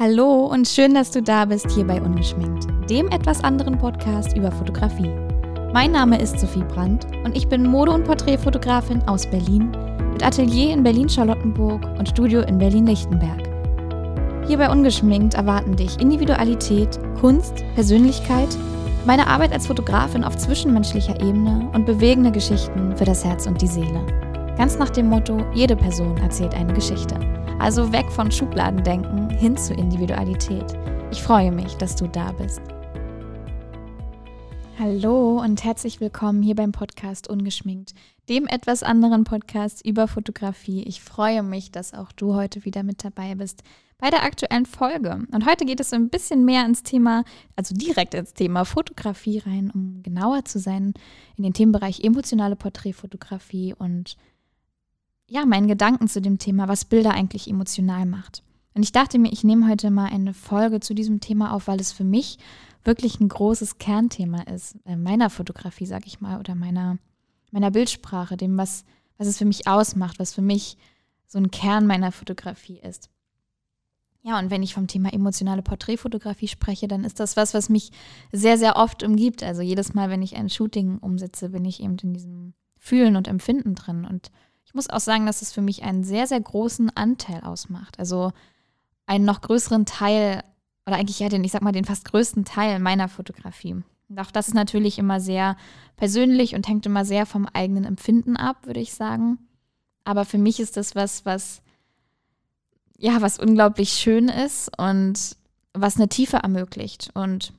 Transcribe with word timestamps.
Hallo 0.00 0.46
und 0.46 0.68
schön, 0.68 0.94
dass 0.94 1.10
du 1.10 1.20
da 1.20 1.44
bist 1.44 1.72
hier 1.72 1.84
bei 1.84 2.00
Ungeschminkt, 2.00 2.68
dem 2.88 3.08
etwas 3.08 3.42
anderen 3.42 3.76
Podcast 3.78 4.36
über 4.36 4.52
Fotografie. 4.52 5.10
Mein 5.72 5.90
Name 5.90 6.20
ist 6.22 6.38
Sophie 6.38 6.62
Brandt 6.62 7.04
und 7.24 7.36
ich 7.36 7.48
bin 7.48 7.68
Mode- 7.68 7.90
und 7.90 8.04
Porträtfotografin 8.04 9.02
aus 9.08 9.28
Berlin 9.28 9.72
mit 10.12 10.24
Atelier 10.24 10.72
in 10.72 10.84
Berlin-Charlottenburg 10.84 11.84
und 11.98 12.08
Studio 12.08 12.42
in 12.42 12.58
Berlin-Lichtenberg. 12.58 13.42
Hier 14.46 14.58
bei 14.58 14.70
Ungeschminkt 14.70 15.34
erwarten 15.34 15.74
dich 15.74 15.98
Individualität, 15.98 16.96
Kunst, 17.20 17.64
Persönlichkeit, 17.74 18.56
meine 19.04 19.26
Arbeit 19.26 19.52
als 19.52 19.66
Fotografin 19.66 20.22
auf 20.22 20.36
zwischenmenschlicher 20.36 21.20
Ebene 21.20 21.68
und 21.74 21.86
bewegende 21.86 22.30
Geschichten 22.30 22.96
für 22.96 23.04
das 23.04 23.24
Herz 23.24 23.48
und 23.48 23.60
die 23.60 23.66
Seele. 23.66 24.06
Ganz 24.56 24.78
nach 24.78 24.90
dem 24.90 25.08
Motto, 25.08 25.44
jede 25.54 25.74
Person 25.74 26.16
erzählt 26.18 26.54
eine 26.54 26.72
Geschichte. 26.72 27.16
Also 27.58 27.92
weg 27.92 28.06
von 28.12 28.30
Schubladendenken 28.30 29.27
hin 29.38 29.56
zu 29.56 29.72
Individualität. 29.72 30.76
Ich 31.12 31.22
freue 31.22 31.52
mich, 31.52 31.76
dass 31.76 31.94
du 31.94 32.08
da 32.08 32.32
bist. 32.32 32.60
Hallo 34.80 35.40
und 35.40 35.62
herzlich 35.62 36.00
willkommen 36.00 36.42
hier 36.42 36.56
beim 36.56 36.72
Podcast 36.72 37.28
Ungeschminkt, 37.30 37.94
dem 38.28 38.48
etwas 38.48 38.82
anderen 38.82 39.22
Podcast 39.22 39.86
über 39.86 40.08
Fotografie. 40.08 40.82
Ich 40.82 41.00
freue 41.00 41.44
mich, 41.44 41.70
dass 41.70 41.94
auch 41.94 42.10
du 42.10 42.34
heute 42.34 42.64
wieder 42.64 42.82
mit 42.82 43.04
dabei 43.04 43.36
bist 43.36 43.62
bei 43.98 44.10
der 44.10 44.24
aktuellen 44.24 44.66
Folge. 44.66 45.24
Und 45.30 45.46
heute 45.46 45.64
geht 45.64 45.78
es 45.78 45.92
ein 45.92 46.08
bisschen 46.08 46.44
mehr 46.44 46.66
ins 46.66 46.82
Thema, 46.82 47.22
also 47.54 47.76
direkt 47.76 48.14
ins 48.14 48.34
Thema 48.34 48.64
Fotografie 48.64 49.38
rein, 49.38 49.70
um 49.72 50.02
genauer 50.02 50.46
zu 50.46 50.58
sein 50.58 50.94
in 51.36 51.44
den 51.44 51.52
Themenbereich 51.52 52.02
emotionale 52.02 52.56
Porträtfotografie 52.56 53.72
und 53.78 54.16
ja, 55.28 55.46
meinen 55.46 55.68
Gedanken 55.68 56.08
zu 56.08 56.20
dem 56.20 56.38
Thema, 56.38 56.66
was 56.66 56.84
Bilder 56.84 57.12
eigentlich 57.12 57.48
emotional 57.48 58.04
macht. 58.04 58.42
Und 58.78 58.84
ich 58.84 58.92
dachte 58.92 59.18
mir, 59.18 59.32
ich 59.32 59.42
nehme 59.42 59.68
heute 59.68 59.90
mal 59.90 60.04
eine 60.04 60.32
Folge 60.32 60.78
zu 60.78 60.94
diesem 60.94 61.18
Thema 61.18 61.52
auf, 61.52 61.66
weil 61.66 61.80
es 61.80 61.90
für 61.90 62.04
mich 62.04 62.38
wirklich 62.84 63.18
ein 63.18 63.28
großes 63.28 63.78
Kernthema 63.78 64.42
ist, 64.42 64.76
äh, 64.84 64.94
meiner 64.94 65.30
Fotografie, 65.30 65.84
sag 65.84 66.06
ich 66.06 66.20
mal, 66.20 66.38
oder 66.38 66.54
meiner, 66.54 66.96
meiner 67.50 67.72
Bildsprache, 67.72 68.36
dem, 68.36 68.56
was, 68.56 68.84
was 69.16 69.26
es 69.26 69.36
für 69.36 69.46
mich 69.46 69.66
ausmacht, 69.66 70.20
was 70.20 70.32
für 70.32 70.42
mich 70.42 70.76
so 71.26 71.38
ein 71.38 71.50
Kern 71.50 71.88
meiner 71.88 72.12
Fotografie 72.12 72.78
ist. 72.78 73.10
Ja, 74.22 74.38
und 74.38 74.52
wenn 74.52 74.62
ich 74.62 74.74
vom 74.74 74.86
Thema 74.86 75.12
emotionale 75.12 75.62
Porträtfotografie 75.62 76.46
spreche, 76.46 76.86
dann 76.86 77.02
ist 77.02 77.18
das 77.18 77.36
was, 77.36 77.54
was 77.54 77.68
mich 77.68 77.90
sehr, 78.30 78.58
sehr 78.58 78.76
oft 78.76 79.02
umgibt. 79.02 79.42
Also 79.42 79.60
jedes 79.60 79.92
Mal, 79.92 80.08
wenn 80.08 80.22
ich 80.22 80.36
ein 80.36 80.50
Shooting 80.50 80.98
umsetze, 80.98 81.48
bin 81.48 81.64
ich 81.64 81.82
eben 81.82 81.96
in 81.98 82.14
diesem 82.14 82.54
Fühlen 82.76 83.16
und 83.16 83.26
Empfinden 83.26 83.74
drin. 83.74 84.04
Und 84.04 84.30
ich 84.64 84.74
muss 84.74 84.88
auch 84.88 85.00
sagen, 85.00 85.26
dass 85.26 85.42
es 85.42 85.50
für 85.52 85.62
mich 85.62 85.82
einen 85.82 86.04
sehr, 86.04 86.28
sehr 86.28 86.40
großen 86.40 86.96
Anteil 86.96 87.40
ausmacht. 87.40 87.98
Also 87.98 88.30
einen 89.08 89.24
noch 89.24 89.40
größeren 89.40 89.86
Teil, 89.86 90.42
oder 90.86 90.96
eigentlich 90.96 91.18
ja 91.18 91.28
den, 91.28 91.42
ich 91.42 91.52
sag 91.52 91.62
mal, 91.62 91.72
den 91.72 91.84
fast 91.84 92.04
größten 92.04 92.44
Teil 92.44 92.78
meiner 92.78 93.08
Fotografie. 93.08 93.82
Und 94.08 94.18
auch 94.18 94.30
das 94.30 94.48
ist 94.48 94.54
natürlich 94.54 94.98
immer 94.98 95.20
sehr 95.20 95.56
persönlich 95.96 96.54
und 96.54 96.68
hängt 96.68 96.86
immer 96.86 97.04
sehr 97.04 97.26
vom 97.26 97.46
eigenen 97.46 97.84
Empfinden 97.84 98.36
ab, 98.36 98.66
würde 98.66 98.80
ich 98.80 98.94
sagen. 98.94 99.38
Aber 100.04 100.24
für 100.24 100.38
mich 100.38 100.60
ist 100.60 100.76
das 100.76 100.94
was, 100.94 101.26
was, 101.26 101.62
ja, 102.96 103.20
was 103.20 103.38
unglaublich 103.38 103.90
schön 103.90 104.28
ist 104.28 104.70
und 104.78 105.36
was 105.74 105.96
eine 105.96 106.08
Tiefe 106.08 106.38
ermöglicht. 106.38 107.10
Und 107.14 107.52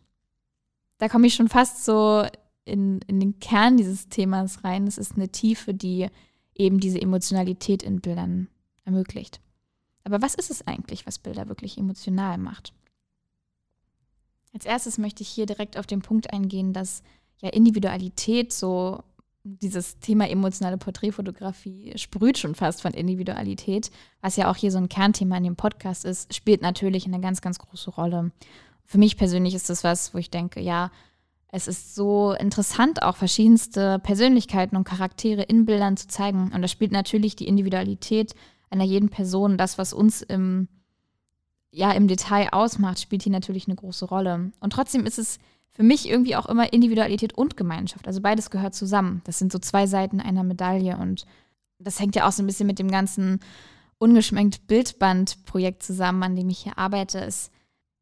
da 0.97 1.07
komme 1.07 1.27
ich 1.27 1.35
schon 1.35 1.49
fast 1.49 1.85
so 1.85 2.25
in, 2.65 3.01
in 3.07 3.19
den 3.19 3.39
Kern 3.39 3.77
dieses 3.77 4.09
Themas 4.09 4.63
rein. 4.63 4.87
Es 4.87 4.97
ist 4.97 5.15
eine 5.15 5.29
Tiefe, 5.29 5.73
die 5.73 6.07
eben 6.55 6.79
diese 6.79 7.01
Emotionalität 7.01 7.83
in 7.83 8.01
Bildern 8.01 8.47
ermöglicht. 8.85 9.39
Aber 10.03 10.21
was 10.21 10.35
ist 10.35 10.51
es 10.51 10.65
eigentlich, 10.65 11.05
was 11.05 11.19
Bilder 11.19 11.47
wirklich 11.47 11.77
emotional 11.77 12.37
macht? 12.37 12.73
Als 14.53 14.65
erstes 14.65 14.97
möchte 14.97 15.23
ich 15.23 15.29
hier 15.29 15.45
direkt 15.45 15.77
auf 15.77 15.85
den 15.85 16.01
Punkt 16.01 16.33
eingehen, 16.33 16.73
dass 16.73 17.03
ja 17.37 17.49
Individualität 17.49 18.51
so 18.51 19.03
dieses 19.43 19.99
Thema 19.99 20.29
emotionale 20.29 20.77
Porträtfotografie 20.77 21.93
sprüht 21.97 22.37
schon 22.37 22.55
fast 22.55 22.81
von 22.81 22.93
Individualität, 22.93 23.89
was 24.21 24.35
ja 24.35 24.49
auch 24.49 24.55
hier 24.55 24.71
so 24.71 24.77
ein 24.77 24.89
Kernthema 24.89 25.37
in 25.37 25.43
dem 25.43 25.55
Podcast 25.55 26.05
ist, 26.05 26.33
spielt 26.33 26.61
natürlich 26.61 27.05
eine 27.05 27.19
ganz, 27.19 27.41
ganz 27.41 27.59
große 27.59 27.91
Rolle. 27.91 28.31
Für 28.85 28.97
mich 28.97 29.17
persönlich 29.17 29.55
ist 29.55 29.69
das 29.69 29.83
was, 29.83 30.13
wo 30.13 30.17
ich 30.17 30.29
denke, 30.29 30.59
ja, 30.59 30.91
es 31.51 31.67
ist 31.67 31.95
so 31.95 32.33
interessant, 32.33 33.01
auch 33.01 33.15
verschiedenste 33.15 33.99
Persönlichkeiten 33.99 34.75
und 34.75 34.83
Charaktere 34.83 35.41
in 35.41 35.65
Bildern 35.65 35.97
zu 35.97 36.07
zeigen. 36.07 36.51
Und 36.53 36.61
da 36.61 36.67
spielt 36.67 36.91
natürlich 36.91 37.35
die 37.35 37.47
Individualität 37.47 38.35
einer 38.69 38.83
jeden 38.83 39.09
Person, 39.09 39.57
das, 39.57 39.77
was 39.77 39.93
uns 39.93 40.21
im, 40.21 40.67
ja, 41.71 41.91
im 41.91 42.07
Detail 42.07 42.49
ausmacht, 42.51 42.99
spielt 42.99 43.23
hier 43.23 43.31
natürlich 43.31 43.67
eine 43.67 43.75
große 43.75 44.05
Rolle. 44.05 44.51
Und 44.59 44.73
trotzdem 44.73 45.05
ist 45.05 45.19
es 45.19 45.39
für 45.71 45.83
mich 45.83 46.09
irgendwie 46.09 46.35
auch 46.35 46.47
immer 46.47 46.73
Individualität 46.73 47.33
und 47.33 47.55
Gemeinschaft. 47.55 48.07
Also 48.07 48.21
beides 48.21 48.49
gehört 48.49 48.75
zusammen. 48.75 49.21
Das 49.25 49.39
sind 49.39 49.51
so 49.51 49.59
zwei 49.59 49.87
Seiten 49.87 50.19
einer 50.19 50.43
Medaille. 50.43 50.97
Und 50.97 51.25
das 51.79 51.99
hängt 51.99 52.15
ja 52.15 52.27
auch 52.27 52.31
so 52.31 52.43
ein 52.43 52.47
bisschen 52.47 52.67
mit 52.67 52.79
dem 52.79 52.91
ganzen 52.91 53.39
ungeschminkt 53.97 54.67
Bildband-Projekt 54.67 55.83
zusammen, 55.83 56.23
an 56.23 56.35
dem 56.35 56.49
ich 56.49 56.59
hier 56.59 56.77
arbeite, 56.77 57.19
ist 57.19 57.51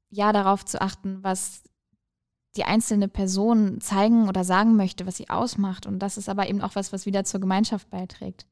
ja 0.10 0.32
darauf 0.32 0.64
zu 0.64 0.82
achten, 0.82 1.24
was 1.24 1.64
die 2.56 2.64
einzelne 2.64 3.08
Person 3.08 3.82
zeigen 3.82 4.28
oder 4.28 4.44
sagen 4.44 4.76
möchte, 4.76 5.06
was 5.06 5.18
sie 5.18 5.30
ausmacht. 5.30 5.86
Und 5.86 6.00
das 6.00 6.18
ist 6.18 6.30
aber 6.30 6.50
eben 6.50 6.62
auch 6.62 6.76
was, 6.76 6.94
was 6.94 7.06
wieder 7.06 7.24
zur 7.24 7.40
Gemeinschaft 7.40 7.90
beiträgt. 7.90 8.48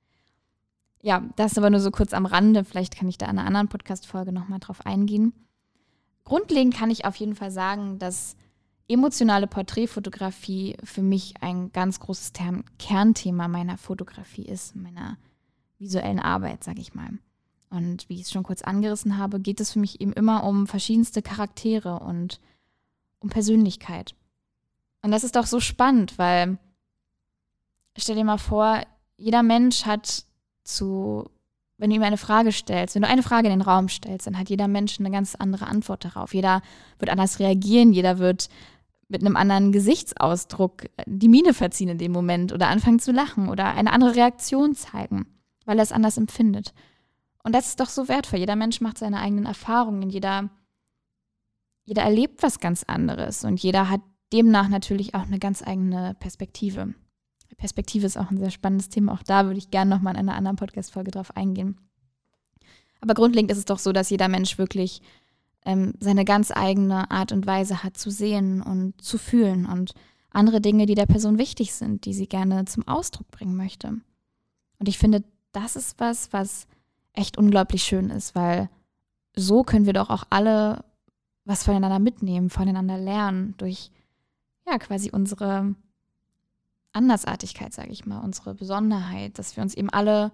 Ja, 1.06 1.22
das 1.36 1.56
aber 1.56 1.70
nur 1.70 1.82
so 1.82 1.92
kurz 1.92 2.14
am 2.14 2.26
Rande. 2.26 2.64
Vielleicht 2.64 2.98
kann 2.98 3.08
ich 3.08 3.20
da 3.20 3.28
in 3.28 3.38
einer 3.38 3.46
anderen 3.46 3.68
Podcast-Folge 3.68 4.32
nochmal 4.32 4.58
drauf 4.58 4.88
eingehen. 4.88 5.34
Grundlegend 6.24 6.74
kann 6.74 6.90
ich 6.90 7.06
auf 7.06 7.16
jeden 7.18 7.36
Fall 7.36 7.52
sagen, 7.52 8.00
dass 8.00 8.36
emotionale 8.88 9.46
Porträtfotografie 9.46 10.78
für 10.84 11.04
mich 11.04 11.36
ein 11.42 11.72
ganz 11.72 12.00
großes 12.00 12.34
Term 12.34 12.64
Kernthema 12.80 13.48
meiner 13.48 13.78
Fotografie 13.78 14.48
ist, 14.48 14.76
meiner 14.76 15.20
visuellen 15.78 16.20
Arbeit, 16.20 16.64
sage 16.64 16.82
ich 16.82 16.96
mal. 16.96 17.12
Und 17.70 18.10
wie 18.10 18.16
ich 18.16 18.22
es 18.22 18.32
schon 18.32 18.42
kurz 18.42 18.64
angerissen 18.64 19.20
habe, 19.20 19.40
geht 19.40 19.60
es 19.60 19.74
für 19.74 19.80
mich 19.80 20.02
eben 20.02 20.14
immer 20.14 20.44
um 20.44 20.66
verschiedenste 20.66 21.22
Charaktere 21.22 22.00
und 22.00 22.40
um 23.20 23.30
Persönlichkeit. 23.30 24.16
Und 25.04 25.12
das 25.12 25.24
ist 25.24 25.36
doch 25.36 25.46
so 25.46 25.60
spannend, 25.60 26.18
weil 26.18 26.58
stell 27.96 28.16
dir 28.16 28.26
mal 28.26 28.40
vor, 28.40 28.82
jeder 29.18 29.44
Mensch 29.44 29.86
hat 29.86 30.26
zu, 30.66 31.30
wenn 31.78 31.90
du 31.90 31.96
ihm 31.96 32.04
eine 32.04 32.18
Frage 32.18 32.52
stellst, 32.52 32.96
wenn 32.96 33.04
du 33.04 33.08
eine 33.08 33.24
Frage 33.24 33.48
in 33.48 33.60
den 33.60 33.62
Raum 33.62 33.88
stellst, 33.88 34.28
dann 34.28 34.38
hat 34.38 34.50
jeder 34.50 34.68
Mensch 34.68 35.00
eine 35.00 35.12
ganz 35.12 35.36
andere 35.36 35.68
Antwort 35.68 36.04
darauf. 36.04 36.34
Jeder 36.34 36.62
wird 37.00 37.10
anders 37.10 37.40
reagieren, 37.40 37.94
jeder 37.94 38.20
wird 38.20 38.50
mit 39.08 39.22
einem 39.22 39.36
anderen 39.36 39.72
Gesichtsausdruck 39.72 40.88
die 41.06 41.30
Miene 41.30 41.54
verziehen 41.54 41.90
in 41.90 41.98
dem 41.98 42.12
Moment 42.12 42.52
oder 42.52 42.68
anfangen 42.68 43.00
zu 43.00 43.12
lachen 43.12 43.50
oder 43.50 43.74
eine 43.76 43.94
andere 43.94 44.16
Reaktion 44.16 44.76
zeigen, 44.76 45.28
weil 45.66 45.78
er 45.78 45.84
es 45.84 45.92
anders 45.92 46.18
empfindet. 46.18 46.74
Und 47.44 47.54
das 47.54 47.68
ist 47.68 47.80
doch 47.80 47.90
so 47.90 48.08
wertvoll. 48.08 48.40
Jeder 48.40 48.56
Mensch 48.56 48.82
macht 48.82 48.98
seine 48.98 49.20
eigenen 49.20 49.46
Erfahrungen, 49.46 50.10
jeder 50.10 50.50
jeder 51.86 52.02
erlebt 52.02 52.42
was 52.44 52.60
ganz 52.60 52.84
anderes 52.84 53.44
und 53.46 53.62
jeder 53.62 53.90
hat 53.90 54.02
demnach 54.34 54.70
natürlich 54.70 55.14
auch 55.14 55.22
eine 55.22 55.40
ganz 55.40 55.66
eigene 55.66 56.16
Perspektive. 56.20 56.96
Perspektive 57.58 58.06
ist 58.06 58.18
auch 58.18 58.32
ein 58.32 58.38
sehr 58.38 58.52
spannendes 58.52 58.90
Thema. 58.90 59.14
Auch 59.14 59.24
da 59.24 59.46
würde 59.46 59.58
ich 59.58 59.72
gerne 59.72 59.90
nochmal 59.90 60.14
in 60.14 60.22
einer 60.22 60.36
anderen 60.36 60.58
Podcast-Folge 60.58 61.12
drauf 61.12 61.36
eingehen. 61.36 61.78
Aber 63.02 63.14
grundlegend 63.14 63.52
ist 63.52 63.58
es 63.58 63.66
doch 63.66 63.80
so, 63.80 63.92
dass 63.92 64.10
jeder 64.10 64.28
Mensch 64.28 64.58
wirklich 64.58 65.02
ähm, 65.66 65.94
seine 66.00 66.26
ganz 66.26 66.52
eigene 66.52 67.12
Art 67.12 67.32
und 67.32 67.46
Weise 67.46 67.84
hat 67.84 67.98
zu 67.98 68.10
sehen 68.10 68.62
und 68.62 69.02
zu 69.02 69.18
fühlen 69.18 69.66
und 69.66 69.94
andere 70.32 70.62
Dinge, 70.62 70.86
die 70.86 70.96
der 70.96 71.06
Person 71.06 71.38
wichtig 71.38 71.74
sind, 71.74 72.06
die 72.06 72.14
sie 72.14 72.28
gerne 72.28 72.66
zum 72.66 72.88
Ausdruck 72.88 73.30
bringen 73.32 73.56
möchte. 73.56 73.90
Und 74.80 74.90
ich 74.90 74.98
finde, 74.98 75.24
das 75.52 75.76
ist 75.76 76.00
was, 76.00 76.34
was 76.34 76.68
echt 77.14 77.38
unglaublich 77.38 77.84
schön 77.84 78.10
ist, 78.10 78.36
weil 78.36 78.70
so 79.36 79.64
können 79.64 79.86
wir 79.86 79.94
doch 79.94 80.10
auch 80.10 80.26
alle 80.30 80.84
was 81.46 81.64
voneinander 81.64 82.00
mitnehmen, 82.00 82.50
voneinander 82.50 82.98
lernen, 82.98 83.54
durch 83.58 83.92
ja 84.68 84.78
quasi 84.80 85.12
unsere 85.12 85.76
Andersartigkeit, 86.96 87.74
sage 87.74 87.92
ich 87.92 88.06
mal, 88.06 88.20
unsere 88.20 88.56
Besonderheit, 88.56 89.38
dass 89.38 89.56
wir 89.56 89.64
uns 89.64 89.74
eben 89.74 89.90
alle 89.90 90.32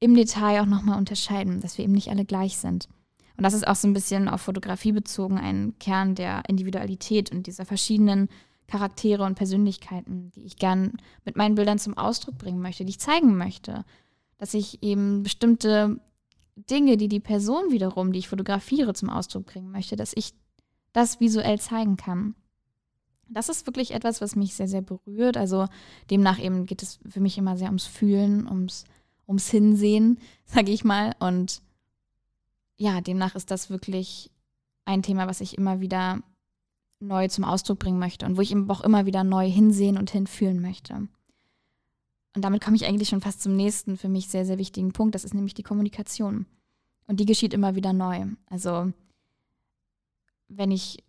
im 0.00 0.14
Detail 0.14 0.62
auch 0.62 0.66
nochmal 0.66 0.98
unterscheiden, 0.98 1.60
dass 1.60 1.78
wir 1.78 1.84
eben 1.84 1.92
nicht 1.92 2.10
alle 2.10 2.24
gleich 2.24 2.58
sind. 2.58 2.88
Und 3.36 3.44
das 3.44 3.54
ist 3.54 3.66
auch 3.66 3.76
so 3.76 3.86
ein 3.86 3.94
bisschen 3.94 4.28
auf 4.28 4.40
Fotografie 4.40 4.92
bezogen 4.92 5.38
ein 5.38 5.74
Kern 5.78 6.14
der 6.14 6.42
Individualität 6.48 7.30
und 7.30 7.46
dieser 7.46 7.64
verschiedenen 7.64 8.28
Charaktere 8.66 9.24
und 9.24 9.36
Persönlichkeiten, 9.36 10.30
die 10.32 10.42
ich 10.42 10.56
gern 10.56 10.94
mit 11.24 11.36
meinen 11.36 11.54
Bildern 11.54 11.78
zum 11.78 11.96
Ausdruck 11.96 12.36
bringen 12.36 12.60
möchte, 12.60 12.84
die 12.84 12.90
ich 12.90 13.00
zeigen 13.00 13.36
möchte. 13.36 13.84
Dass 14.38 14.54
ich 14.54 14.82
eben 14.82 15.22
bestimmte 15.22 16.00
Dinge, 16.56 16.96
die 16.96 17.08
die 17.08 17.20
Person 17.20 17.70
wiederum, 17.70 18.12
die 18.12 18.18
ich 18.18 18.28
fotografiere, 18.28 18.92
zum 18.92 19.10
Ausdruck 19.10 19.46
bringen 19.46 19.70
möchte, 19.70 19.96
dass 19.96 20.12
ich 20.14 20.34
das 20.92 21.20
visuell 21.20 21.60
zeigen 21.60 21.96
kann. 21.96 22.34
Das 23.28 23.48
ist 23.48 23.66
wirklich 23.66 23.92
etwas, 23.92 24.20
was 24.20 24.36
mich 24.36 24.54
sehr, 24.54 24.68
sehr 24.68 24.82
berührt. 24.82 25.36
Also 25.36 25.68
demnach 26.10 26.38
eben 26.38 26.66
geht 26.66 26.82
es 26.82 26.98
für 27.08 27.20
mich 27.20 27.36
immer 27.38 27.56
sehr 27.56 27.68
ums 27.68 27.86
Fühlen, 27.86 28.46
ums, 28.48 28.84
ums 29.26 29.50
Hinsehen, 29.50 30.18
sage 30.44 30.72
ich 30.72 30.84
mal. 30.84 31.14
Und 31.18 31.62
ja, 32.76 33.00
demnach 33.00 33.34
ist 33.34 33.50
das 33.50 33.70
wirklich 33.70 34.30
ein 34.84 35.02
Thema, 35.02 35.26
was 35.26 35.40
ich 35.40 35.58
immer 35.58 35.80
wieder 35.80 36.22
neu 37.00 37.28
zum 37.28 37.44
Ausdruck 37.44 37.78
bringen 37.78 37.98
möchte 37.98 38.26
und 38.26 38.36
wo 38.36 38.40
ich 38.40 38.54
auch 38.56 38.80
immer 38.80 39.06
wieder 39.06 39.24
neu 39.24 39.48
hinsehen 39.48 39.98
und 39.98 40.10
hinfühlen 40.10 40.60
möchte. 40.60 41.08
Und 42.34 42.44
damit 42.44 42.62
komme 42.62 42.76
ich 42.76 42.86
eigentlich 42.86 43.08
schon 43.08 43.20
fast 43.20 43.42
zum 43.42 43.56
nächsten 43.56 43.96
für 43.96 44.08
mich 44.08 44.28
sehr, 44.28 44.46
sehr 44.46 44.58
wichtigen 44.58 44.92
Punkt. 44.92 45.14
Das 45.14 45.24
ist 45.24 45.34
nämlich 45.34 45.54
die 45.54 45.62
Kommunikation. 45.62 46.46
Und 47.06 47.20
die 47.20 47.26
geschieht 47.26 47.54
immer 47.54 47.74
wieder 47.74 47.92
neu. 47.92 48.26
Also 48.46 48.92
wenn 50.48 50.70
ich 50.70 51.02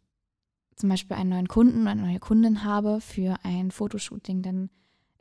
zum 0.80 0.90
Beispiel 0.90 1.18
einen 1.18 1.30
neuen 1.30 1.48
Kunden 1.48 1.82
oder 1.82 1.92
eine 1.92 2.02
neue 2.04 2.20
Kundin 2.20 2.64
habe 2.64 3.02
für 3.02 3.36
ein 3.44 3.72
Fotoshooting, 3.72 4.42
dann 4.42 4.70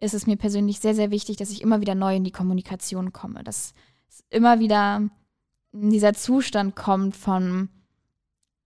ist 0.01 0.15
es 0.15 0.27
mir 0.27 0.37
persönlich 0.37 0.79
sehr, 0.79 0.95
sehr 0.95 1.11
wichtig, 1.11 1.37
dass 1.37 1.51
ich 1.51 1.63
immer 1.63 1.81
wieder 1.81 1.95
neu 1.95 2.17
in 2.17 2.25
die 2.25 2.31
Kommunikation 2.31 3.13
komme. 3.13 3.43
Dass 3.43 3.75
immer 4.31 4.61
wieder 4.61 5.09
in 5.73 5.91
dieser 5.91 6.15
Zustand 6.15 6.77
kommt 6.77 7.17
von, 7.17 7.69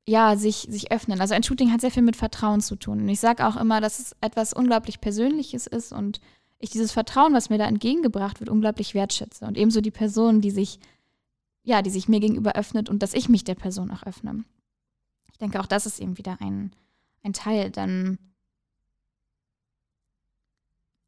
ja, 0.06 0.36
sich, 0.36 0.66
sich 0.68 0.92
öffnen. 0.92 1.20
Also 1.20 1.34
ein 1.34 1.42
Shooting 1.42 1.72
hat 1.72 1.80
sehr 1.80 1.90
viel 1.90 2.02
mit 2.02 2.16
Vertrauen 2.16 2.60
zu 2.60 2.76
tun. 2.76 3.00
Und 3.00 3.08
ich 3.08 3.20
sage 3.20 3.46
auch 3.46 3.56
immer, 3.56 3.80
dass 3.80 3.98
es 3.98 4.14
etwas 4.20 4.52
unglaublich 4.52 5.00
Persönliches 5.00 5.66
ist 5.66 5.92
und 5.92 6.20
ich 6.58 6.70
dieses 6.70 6.92
Vertrauen, 6.92 7.32
was 7.32 7.50
mir 7.50 7.58
da 7.58 7.66
entgegengebracht 7.66 8.38
wird, 8.38 8.50
unglaublich 8.50 8.94
wertschätze. 8.94 9.46
Und 9.46 9.56
ebenso 9.56 9.80
die 9.80 9.90
Person, 9.90 10.40
die 10.40 10.50
sich, 10.50 10.78
ja, 11.64 11.82
die 11.82 11.90
sich 11.90 12.08
mir 12.08 12.20
gegenüber 12.20 12.52
öffnet 12.52 12.88
und 12.88 13.02
dass 13.02 13.14
ich 13.14 13.28
mich 13.28 13.42
der 13.42 13.56
Person 13.56 13.90
auch 13.90 14.04
öffne. 14.04 14.44
Denke, 15.42 15.60
auch 15.60 15.66
das 15.66 15.86
ist 15.86 15.98
eben 15.98 16.16
wieder 16.16 16.40
ein, 16.40 16.72
ein 17.22 17.32
Teil. 17.32 17.70
Dann 17.70 18.16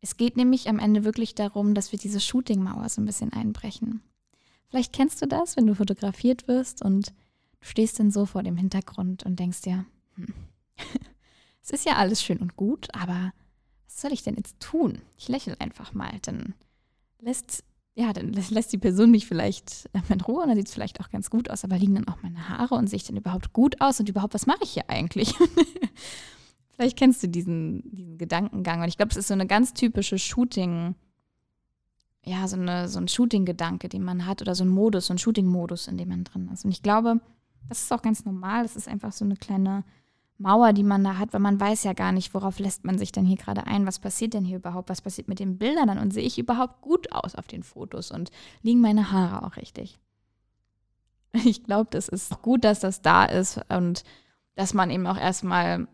es 0.00 0.18
geht 0.18 0.36
nämlich 0.36 0.68
am 0.68 0.78
Ende 0.78 1.04
wirklich 1.04 1.34
darum, 1.34 1.72
dass 1.72 1.92
wir 1.92 1.98
diese 1.98 2.20
Shooting-Mauer 2.20 2.88
so 2.90 3.00
ein 3.00 3.06
bisschen 3.06 3.32
einbrechen. 3.32 4.02
Vielleicht 4.68 4.92
kennst 4.92 5.22
du 5.22 5.26
das, 5.26 5.56
wenn 5.56 5.66
du 5.66 5.74
fotografiert 5.74 6.46
wirst 6.48 6.82
und 6.82 7.08
du 7.60 7.66
stehst 7.66 7.98
dann 8.00 8.10
so 8.10 8.26
vor 8.26 8.42
dem 8.42 8.56
Hintergrund 8.56 9.22
und 9.22 9.38
denkst 9.38 9.62
dir, 9.62 9.86
hm, 10.16 10.34
es 11.62 11.70
ist 11.70 11.86
ja 11.86 11.94
alles 11.94 12.22
schön 12.22 12.38
und 12.38 12.56
gut, 12.56 12.88
aber 12.92 13.32
was 13.86 14.00
soll 14.00 14.12
ich 14.12 14.24
denn 14.24 14.34
jetzt 14.34 14.58
tun? 14.58 15.00
Ich 15.16 15.28
lächle 15.28 15.58
einfach 15.60 15.94
mal. 15.94 16.18
Dann 16.22 16.54
lässt, 17.20 17.62
ja, 17.94 18.12
dann 18.12 18.32
lässt 18.32 18.72
die 18.72 18.78
Person 18.78 19.10
mich 19.10 19.26
vielleicht 19.26 19.88
in 20.08 20.20
Ruhe 20.20 20.42
und 20.42 20.48
dann 20.48 20.56
sieht 20.56 20.68
es 20.68 20.74
vielleicht 20.74 21.00
auch 21.00 21.10
ganz 21.10 21.30
gut 21.30 21.50
aus, 21.50 21.64
aber 21.64 21.78
liegen 21.78 21.94
dann 21.94 22.08
auch 22.08 22.22
meine 22.22 22.48
Haare 22.48 22.74
und 22.74 22.88
sehe 22.88 22.96
ich 22.96 23.04
dann 23.04 23.16
überhaupt 23.16 23.52
gut 23.52 23.80
aus 23.80 24.00
und 24.00 24.08
überhaupt, 24.08 24.34
was 24.34 24.46
mache 24.46 24.62
ich 24.62 24.72
hier 24.72 24.88
eigentlich? 24.88 25.34
vielleicht 26.70 26.96
kennst 26.96 27.22
du 27.22 27.28
diesen, 27.28 27.82
diesen 27.94 28.18
Gedankengang 28.18 28.82
und 28.82 28.88
ich 28.88 28.96
glaube, 28.96 29.10
es 29.10 29.16
ist 29.16 29.28
so 29.28 29.34
eine 29.34 29.46
ganz 29.46 29.74
typische 29.74 30.18
Shooting- 30.18 30.94
ja, 32.26 32.48
so, 32.48 32.56
eine, 32.56 32.88
so 32.88 32.98
ein 32.98 33.08
Shooting-Gedanke, 33.08 33.88
den 33.88 34.02
man 34.02 34.26
hat 34.26 34.40
oder 34.40 34.54
so 34.54 34.64
ein 34.64 34.70
Modus, 34.70 35.06
so 35.06 35.14
ein 35.14 35.18
Shooting-Modus, 35.18 35.88
in 35.88 35.98
dem 35.98 36.08
man 36.08 36.24
drin 36.24 36.48
ist. 36.52 36.64
Und 36.64 36.70
ich 36.70 36.82
glaube, 36.82 37.20
das 37.68 37.82
ist 37.82 37.92
auch 37.92 38.02
ganz 38.02 38.24
normal. 38.24 38.62
Das 38.62 38.76
ist 38.76 38.88
einfach 38.88 39.12
so 39.12 39.24
eine 39.24 39.36
kleine 39.36 39.84
Mauer, 40.38 40.72
die 40.72 40.82
man 40.82 41.04
da 41.04 41.18
hat, 41.18 41.32
weil 41.32 41.40
man 41.40 41.60
weiß 41.60 41.84
ja 41.84 41.92
gar 41.92 42.12
nicht, 42.12 42.34
worauf 42.34 42.58
lässt 42.58 42.84
man 42.84 42.98
sich 42.98 43.12
denn 43.12 43.24
hier 43.24 43.36
gerade 43.36 43.66
ein, 43.66 43.86
was 43.86 44.00
passiert 44.00 44.34
denn 44.34 44.44
hier 44.44 44.56
überhaupt, 44.56 44.88
was 44.88 45.00
passiert 45.00 45.28
mit 45.28 45.38
den 45.38 45.58
Bildern 45.58 45.86
dann 45.86 45.98
und 45.98 46.12
sehe 46.12 46.24
ich 46.24 46.38
überhaupt 46.38 46.80
gut 46.80 47.12
aus 47.12 47.36
auf 47.36 47.46
den 47.46 47.62
Fotos 47.62 48.10
und 48.10 48.30
liegen 48.62 48.80
meine 48.80 49.12
Haare 49.12 49.46
auch 49.46 49.56
richtig. 49.56 49.98
Ich 51.44 51.64
glaube, 51.64 51.88
das 51.90 52.06
ist 52.06 52.42
gut, 52.42 52.62
dass 52.62 52.78
das 52.78 53.02
da 53.02 53.24
ist 53.24 53.60
und 53.68 54.04
dass 54.54 54.72
man 54.72 54.88
eben 54.90 55.04
auch 55.08 55.16
erstmal, 55.18 55.88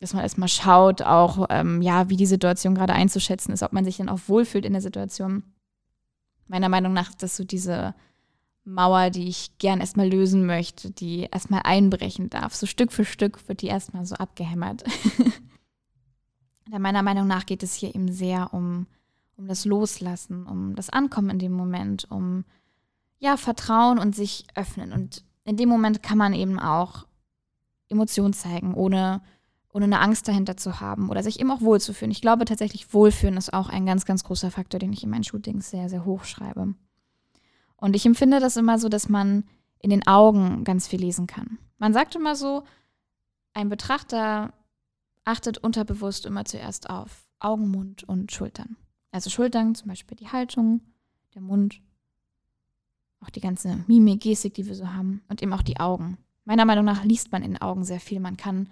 dass 0.00 0.14
man 0.14 0.24
erstmal 0.24 0.48
schaut, 0.48 1.00
auch 1.00 1.46
ähm, 1.48 1.80
ja, 1.80 2.08
wie 2.08 2.16
die 2.16 2.26
Situation 2.26 2.74
gerade 2.74 2.92
einzuschätzen 2.92 3.52
ist, 3.52 3.62
ob 3.62 3.72
man 3.72 3.84
sich 3.84 3.98
dann 3.98 4.08
auch 4.08 4.18
wohlfühlt 4.26 4.64
in 4.64 4.72
der 4.72 4.82
Situation. 4.82 5.44
Meiner 6.48 6.68
Meinung 6.68 6.92
nach 6.92 7.10
ist 7.10 7.22
das 7.22 7.36
so 7.36 7.44
diese 7.44 7.94
Mauer, 8.64 9.10
die 9.10 9.28
ich 9.28 9.58
gern 9.58 9.80
erstmal 9.80 10.08
lösen 10.08 10.46
möchte, 10.46 10.90
die 10.90 11.28
erstmal 11.30 11.62
einbrechen 11.64 12.30
darf. 12.30 12.54
So 12.54 12.66
Stück 12.66 12.92
für 12.92 13.04
Stück 13.04 13.46
wird 13.48 13.60
die 13.60 13.66
erstmal 13.66 14.06
so 14.06 14.14
abgehämmert. 14.14 14.84
meiner 16.78 17.02
Meinung 17.02 17.26
nach 17.26 17.46
geht 17.46 17.62
es 17.62 17.74
hier 17.74 17.94
eben 17.94 18.10
sehr 18.10 18.54
um, 18.54 18.86
um 19.36 19.46
das 19.46 19.64
Loslassen, 19.64 20.46
um 20.46 20.74
das 20.74 20.90
Ankommen 20.90 21.30
in 21.30 21.38
dem 21.38 21.52
Moment, 21.52 22.10
um 22.10 22.44
ja, 23.18 23.36
Vertrauen 23.36 23.98
und 23.98 24.14
sich 24.14 24.46
öffnen. 24.54 24.92
Und 24.92 25.24
in 25.44 25.56
dem 25.56 25.68
Moment 25.68 26.02
kann 26.02 26.18
man 26.18 26.32
eben 26.32 26.58
auch 26.58 27.06
Emotionen 27.88 28.32
zeigen, 28.32 28.74
ohne, 28.74 29.22
ohne 29.72 29.84
eine 29.84 30.00
Angst 30.00 30.26
dahinter 30.26 30.56
zu 30.56 30.80
haben 30.80 31.10
oder 31.10 31.22
sich 31.22 31.38
eben 31.38 31.50
auch 31.50 31.60
wohlzufühlen. 31.60 32.10
Ich 32.10 32.22
glaube 32.22 32.44
tatsächlich, 32.44 32.92
Wohlfühlen 32.94 33.36
ist 33.36 33.52
auch 33.52 33.68
ein 33.68 33.86
ganz, 33.86 34.04
ganz 34.04 34.24
großer 34.24 34.50
Faktor, 34.50 34.80
den 34.80 34.92
ich 34.92 35.04
in 35.04 35.10
meinen 35.10 35.24
Shootings 35.24 35.70
sehr, 35.70 35.88
sehr 35.88 36.04
hoch 36.04 36.24
schreibe. 36.24 36.74
Und 37.76 37.96
ich 37.96 38.06
empfinde 38.06 38.40
das 38.40 38.56
immer 38.56 38.78
so, 38.78 38.88
dass 38.88 39.08
man 39.08 39.44
in 39.78 39.90
den 39.90 40.06
Augen 40.06 40.64
ganz 40.64 40.88
viel 40.88 41.00
lesen 41.00 41.26
kann. 41.26 41.58
Man 41.78 41.92
sagt 41.92 42.14
immer 42.14 42.36
so, 42.36 42.64
ein 43.52 43.68
Betrachter 43.68 44.52
achtet 45.24 45.58
unterbewusst 45.58 46.26
immer 46.26 46.44
zuerst 46.44 46.90
auf 46.90 47.26
Augen, 47.38 47.70
Mund 47.70 48.04
und 48.04 48.32
Schultern. 48.32 48.76
Also 49.10 49.30
Schultern, 49.30 49.74
zum 49.74 49.88
Beispiel 49.88 50.16
die 50.16 50.28
Haltung, 50.28 50.80
der 51.34 51.42
Mund, 51.42 51.80
auch 53.20 53.30
die 53.30 53.40
ganze 53.40 53.84
Mimik, 53.86 54.22
Gestik, 54.22 54.54
die 54.54 54.66
wir 54.66 54.74
so 54.74 54.92
haben 54.92 55.22
und 55.28 55.42
eben 55.42 55.52
auch 55.52 55.62
die 55.62 55.80
Augen. 55.80 56.18
Meiner 56.44 56.64
Meinung 56.64 56.84
nach 56.84 57.04
liest 57.04 57.32
man 57.32 57.42
in 57.42 57.52
den 57.52 57.62
Augen 57.62 57.84
sehr 57.84 58.00
viel. 58.00 58.20
Man 58.20 58.36
kann 58.36 58.68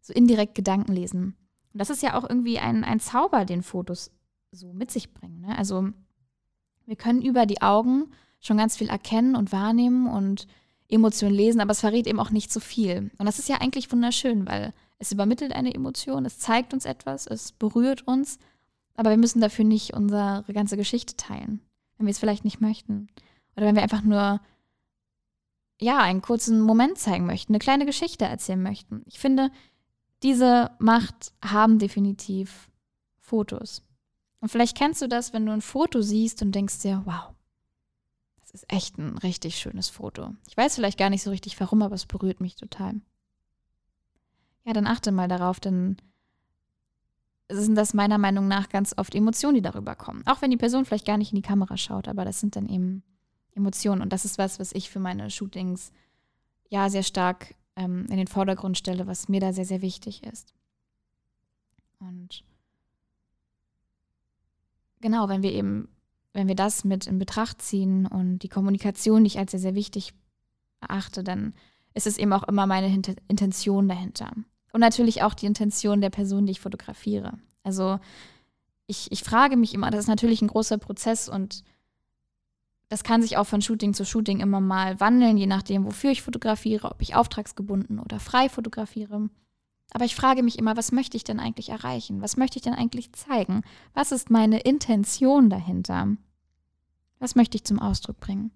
so 0.00 0.12
indirekt 0.12 0.54
Gedanken 0.54 0.92
lesen. 0.92 1.36
Und 1.72 1.80
das 1.80 1.90
ist 1.90 2.02
ja 2.02 2.14
auch 2.18 2.28
irgendwie 2.28 2.58
ein, 2.58 2.84
ein 2.84 3.00
Zauber, 3.00 3.44
den 3.44 3.62
Fotos 3.62 4.10
so 4.52 4.72
mit 4.72 4.90
sich 4.90 5.12
bringen. 5.12 5.40
Ne? 5.40 5.58
Also 5.58 5.90
wir 6.86 6.96
können 6.96 7.22
über 7.22 7.44
die 7.44 7.60
Augen 7.60 8.10
schon 8.40 8.56
ganz 8.56 8.76
viel 8.76 8.88
erkennen 8.88 9.36
und 9.36 9.52
wahrnehmen 9.52 10.06
und 10.06 10.46
Emotionen 10.88 11.34
lesen, 11.34 11.60
aber 11.60 11.72
es 11.72 11.80
verrät 11.80 12.06
eben 12.06 12.20
auch 12.20 12.30
nicht 12.30 12.52
so 12.52 12.60
viel. 12.60 13.10
Und 13.18 13.26
das 13.26 13.38
ist 13.38 13.48
ja 13.48 13.56
eigentlich 13.56 13.90
wunderschön, 13.92 14.46
weil 14.46 14.72
es 14.98 15.12
übermittelt 15.12 15.52
eine 15.52 15.74
Emotion, 15.74 16.24
es 16.24 16.38
zeigt 16.38 16.72
uns 16.72 16.84
etwas, 16.84 17.26
es 17.26 17.52
berührt 17.52 18.06
uns, 18.06 18.38
aber 18.94 19.10
wir 19.10 19.16
müssen 19.16 19.40
dafür 19.40 19.64
nicht 19.64 19.94
unsere 19.94 20.44
ganze 20.52 20.76
Geschichte 20.76 21.16
teilen, 21.16 21.60
wenn 21.96 22.06
wir 22.06 22.10
es 22.10 22.18
vielleicht 22.18 22.44
nicht 22.44 22.60
möchten. 22.60 23.08
Oder 23.56 23.66
wenn 23.66 23.76
wir 23.76 23.82
einfach 23.82 24.02
nur, 24.02 24.40
ja, 25.80 25.98
einen 25.98 26.22
kurzen 26.22 26.60
Moment 26.60 26.98
zeigen 26.98 27.26
möchten, 27.26 27.52
eine 27.52 27.60
kleine 27.60 27.86
Geschichte 27.86 28.24
erzählen 28.24 28.62
möchten. 28.62 29.02
Ich 29.06 29.18
finde, 29.20 29.50
diese 30.22 30.72
Macht 30.78 31.32
haben 31.44 31.78
definitiv 31.78 32.68
Fotos. 33.20 33.82
Und 34.40 34.48
vielleicht 34.48 34.76
kennst 34.76 35.02
du 35.02 35.08
das, 35.08 35.32
wenn 35.32 35.46
du 35.46 35.52
ein 35.52 35.60
Foto 35.60 36.00
siehst 36.00 36.42
und 36.42 36.52
denkst 36.52 36.80
dir, 36.80 37.02
wow, 37.04 37.34
das 38.50 38.62
ist 38.62 38.72
echt 38.72 38.96
ein 38.96 39.18
richtig 39.18 39.56
schönes 39.56 39.90
Foto. 39.90 40.34
Ich 40.48 40.56
weiß 40.56 40.74
vielleicht 40.74 40.98
gar 40.98 41.10
nicht 41.10 41.22
so 41.22 41.30
richtig 41.30 41.60
warum, 41.60 41.82
aber 41.82 41.94
es 41.94 42.06
berührt 42.06 42.40
mich 42.40 42.56
total. 42.56 42.94
Ja, 44.64 44.72
dann 44.72 44.86
achte 44.86 45.12
mal 45.12 45.28
darauf, 45.28 45.60
denn 45.60 45.98
sind 47.50 47.74
das 47.74 47.92
meiner 47.92 48.18
Meinung 48.18 48.48
nach 48.48 48.70
ganz 48.70 48.94
oft 48.96 49.14
Emotionen, 49.14 49.56
die 49.56 49.62
darüber 49.62 49.94
kommen. 49.94 50.26
Auch 50.26 50.40
wenn 50.40 50.50
die 50.50 50.56
Person 50.56 50.86
vielleicht 50.86 51.06
gar 51.06 51.18
nicht 51.18 51.32
in 51.32 51.36
die 51.36 51.42
Kamera 51.42 51.76
schaut, 51.76 52.08
aber 52.08 52.24
das 52.24 52.40
sind 52.40 52.56
dann 52.56 52.68
eben 52.68 53.02
Emotionen. 53.54 54.00
Und 54.00 54.12
das 54.12 54.24
ist 54.24 54.38
was, 54.38 54.58
was 54.58 54.72
ich 54.72 54.90
für 54.90 55.00
meine 55.00 55.30
Shootings 55.30 55.92
ja 56.70 56.88
sehr 56.88 57.02
stark 57.02 57.54
ähm, 57.76 58.06
in 58.10 58.16
den 58.16 58.26
Vordergrund 58.26 58.78
stelle, 58.78 59.06
was 59.06 59.28
mir 59.28 59.40
da 59.40 59.52
sehr, 59.52 59.64
sehr 59.64 59.82
wichtig 59.82 60.24
ist. 60.24 60.54
Und 61.98 62.44
genau, 65.00 65.28
wenn 65.28 65.42
wir 65.42 65.52
eben 65.52 65.88
wenn 66.38 66.46
wir 66.46 66.54
das 66.54 66.84
mit 66.84 67.08
in 67.08 67.18
Betracht 67.18 67.60
ziehen 67.60 68.06
und 68.06 68.38
die 68.38 68.48
Kommunikation, 68.48 69.24
die 69.24 69.26
ich 69.26 69.38
als 69.40 69.50
sehr, 69.50 69.60
sehr 69.60 69.74
wichtig 69.74 70.14
erachte, 70.80 71.24
dann 71.24 71.52
ist 71.94 72.06
es 72.06 72.16
eben 72.16 72.32
auch 72.32 72.44
immer 72.44 72.64
meine 72.68 72.86
Hinter 72.86 73.14
Intention 73.26 73.88
dahinter. 73.88 74.30
Und 74.72 74.80
natürlich 74.80 75.22
auch 75.22 75.34
die 75.34 75.46
Intention 75.46 76.00
der 76.00 76.10
Person, 76.10 76.46
die 76.46 76.52
ich 76.52 76.60
fotografiere. 76.60 77.32
Also 77.64 77.98
ich, 78.86 79.10
ich 79.10 79.24
frage 79.24 79.56
mich 79.56 79.74
immer, 79.74 79.90
das 79.90 80.02
ist 80.02 80.08
natürlich 80.08 80.40
ein 80.40 80.46
großer 80.46 80.78
Prozess 80.78 81.28
und 81.28 81.64
das 82.88 83.02
kann 83.02 83.20
sich 83.20 83.36
auch 83.36 83.46
von 83.46 83.60
Shooting 83.60 83.92
zu 83.92 84.04
Shooting 84.04 84.38
immer 84.38 84.60
mal 84.60 85.00
wandeln, 85.00 85.36
je 85.36 85.46
nachdem, 85.46 85.86
wofür 85.86 86.12
ich 86.12 86.22
fotografiere, 86.22 86.88
ob 86.88 87.02
ich 87.02 87.16
auftragsgebunden 87.16 87.98
oder 87.98 88.20
frei 88.20 88.48
fotografiere. 88.48 89.28
Aber 89.90 90.04
ich 90.04 90.14
frage 90.14 90.44
mich 90.44 90.56
immer, 90.56 90.76
was 90.76 90.92
möchte 90.92 91.16
ich 91.16 91.24
denn 91.24 91.40
eigentlich 91.40 91.70
erreichen? 91.70 92.22
Was 92.22 92.36
möchte 92.36 92.58
ich 92.58 92.62
denn 92.62 92.74
eigentlich 92.74 93.12
zeigen? 93.12 93.62
Was 93.92 94.12
ist 94.12 94.30
meine 94.30 94.60
Intention 94.60 95.50
dahinter? 95.50 96.16
Was 97.18 97.34
möchte 97.34 97.56
ich 97.56 97.64
zum 97.64 97.78
Ausdruck 97.78 98.20
bringen? 98.20 98.50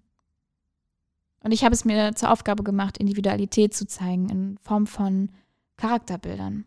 Und 1.43 1.51
ich 1.51 1.63
habe 1.63 1.75
es 1.75 1.83
mir 1.83 2.15
zur 2.15 2.31
Aufgabe 2.31 2.63
gemacht, 2.63 2.97
Individualität 2.97 3.73
zu 3.73 3.85
zeigen 3.85 4.29
in 4.29 4.57
Form 4.59 4.87
von 4.87 5.29
Charakterbildern. 5.75 6.65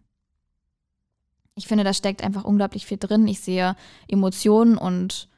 Ich 1.54 1.66
finde, 1.66 1.84
da 1.84 1.94
steckt 1.94 2.22
einfach 2.22 2.44
unglaublich 2.44 2.84
viel 2.84 2.98
drin. 2.98 3.26
Ich 3.26 3.40
sehe 3.40 3.76
Emotionen 4.08 4.76
und 4.76 5.28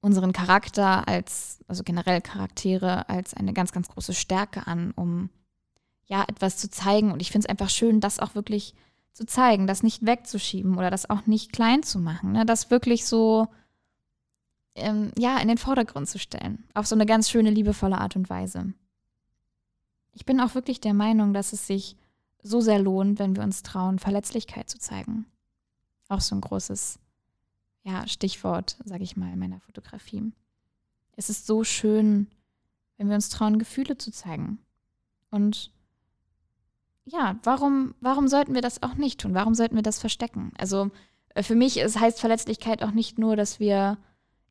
unseren 0.00 0.32
Charakter 0.32 1.06
als, 1.06 1.60
also 1.68 1.84
generell 1.84 2.22
Charaktere, 2.22 3.08
als 3.10 3.34
eine 3.34 3.52
ganz, 3.52 3.72
ganz 3.72 3.88
große 3.88 4.14
Stärke 4.14 4.66
an, 4.66 4.92
um 4.92 5.28
ja, 6.06 6.24
etwas 6.26 6.56
zu 6.56 6.70
zeigen. 6.70 7.12
Und 7.12 7.20
ich 7.20 7.30
finde 7.30 7.46
es 7.46 7.50
einfach 7.50 7.70
schön, 7.70 8.00
das 8.00 8.18
auch 8.18 8.34
wirklich 8.34 8.74
zu 9.12 9.26
zeigen, 9.26 9.66
das 9.66 9.82
nicht 9.82 10.04
wegzuschieben 10.04 10.76
oder 10.76 10.90
das 10.90 11.08
auch 11.08 11.26
nicht 11.26 11.52
klein 11.52 11.82
zu 11.82 11.98
machen. 11.98 12.32
Ne? 12.32 12.46
Das 12.46 12.70
wirklich 12.70 13.04
so, 13.04 13.48
ähm, 14.74 15.12
ja, 15.18 15.38
in 15.38 15.48
den 15.48 15.58
Vordergrund 15.58 16.08
zu 16.08 16.18
stellen. 16.18 16.64
Auf 16.74 16.86
so 16.86 16.94
eine 16.94 17.06
ganz 17.06 17.30
schöne, 17.30 17.50
liebevolle 17.50 17.98
Art 17.98 18.16
und 18.16 18.30
Weise. 18.30 18.72
ich 20.14 20.24
bin 20.24 20.40
auch 20.40 20.54
wirklich 20.54 20.80
der 20.80 20.94
Meinung, 20.94 21.32
dass 21.32 21.52
es 21.52 21.66
sich 21.66 21.96
so 22.42 22.60
sehr 22.60 22.78
lohnt, 22.78 23.18
wenn 23.18 23.36
wir 23.36 23.42
uns 23.42 23.62
trauen, 23.62 23.98
Verletzlichkeit 23.98 24.68
zu 24.68 24.78
zeigen. 24.78 25.26
Auch 26.08 26.20
so 26.20 26.34
ein 26.34 26.40
großes 26.40 26.98
ja, 27.84 28.06
Stichwort, 28.06 28.76
sage 28.84 29.04
ich 29.04 29.16
mal, 29.16 29.32
in 29.32 29.38
meiner 29.38 29.60
Fotografie. 29.60 30.32
Es 31.16 31.30
ist 31.30 31.46
so 31.46 31.64
schön, 31.64 32.28
wenn 32.96 33.08
wir 33.08 33.14
uns 33.14 33.28
trauen, 33.28 33.58
Gefühle 33.58 33.96
zu 33.96 34.10
zeigen. 34.10 34.58
Und 35.30 35.72
ja, 37.04 37.36
warum, 37.42 37.94
warum 38.00 38.28
sollten 38.28 38.54
wir 38.54 38.62
das 38.62 38.82
auch 38.82 38.94
nicht 38.94 39.20
tun? 39.20 39.34
Warum 39.34 39.54
sollten 39.54 39.76
wir 39.76 39.82
das 39.82 39.98
verstecken? 39.98 40.52
Also 40.58 40.90
äh, 41.30 41.42
für 41.42 41.54
mich 41.54 41.78
es 41.78 41.98
heißt 41.98 42.20
Verletzlichkeit 42.20 42.82
auch 42.82 42.92
nicht 42.92 43.18
nur, 43.18 43.36
dass 43.36 43.58
wir 43.58 43.98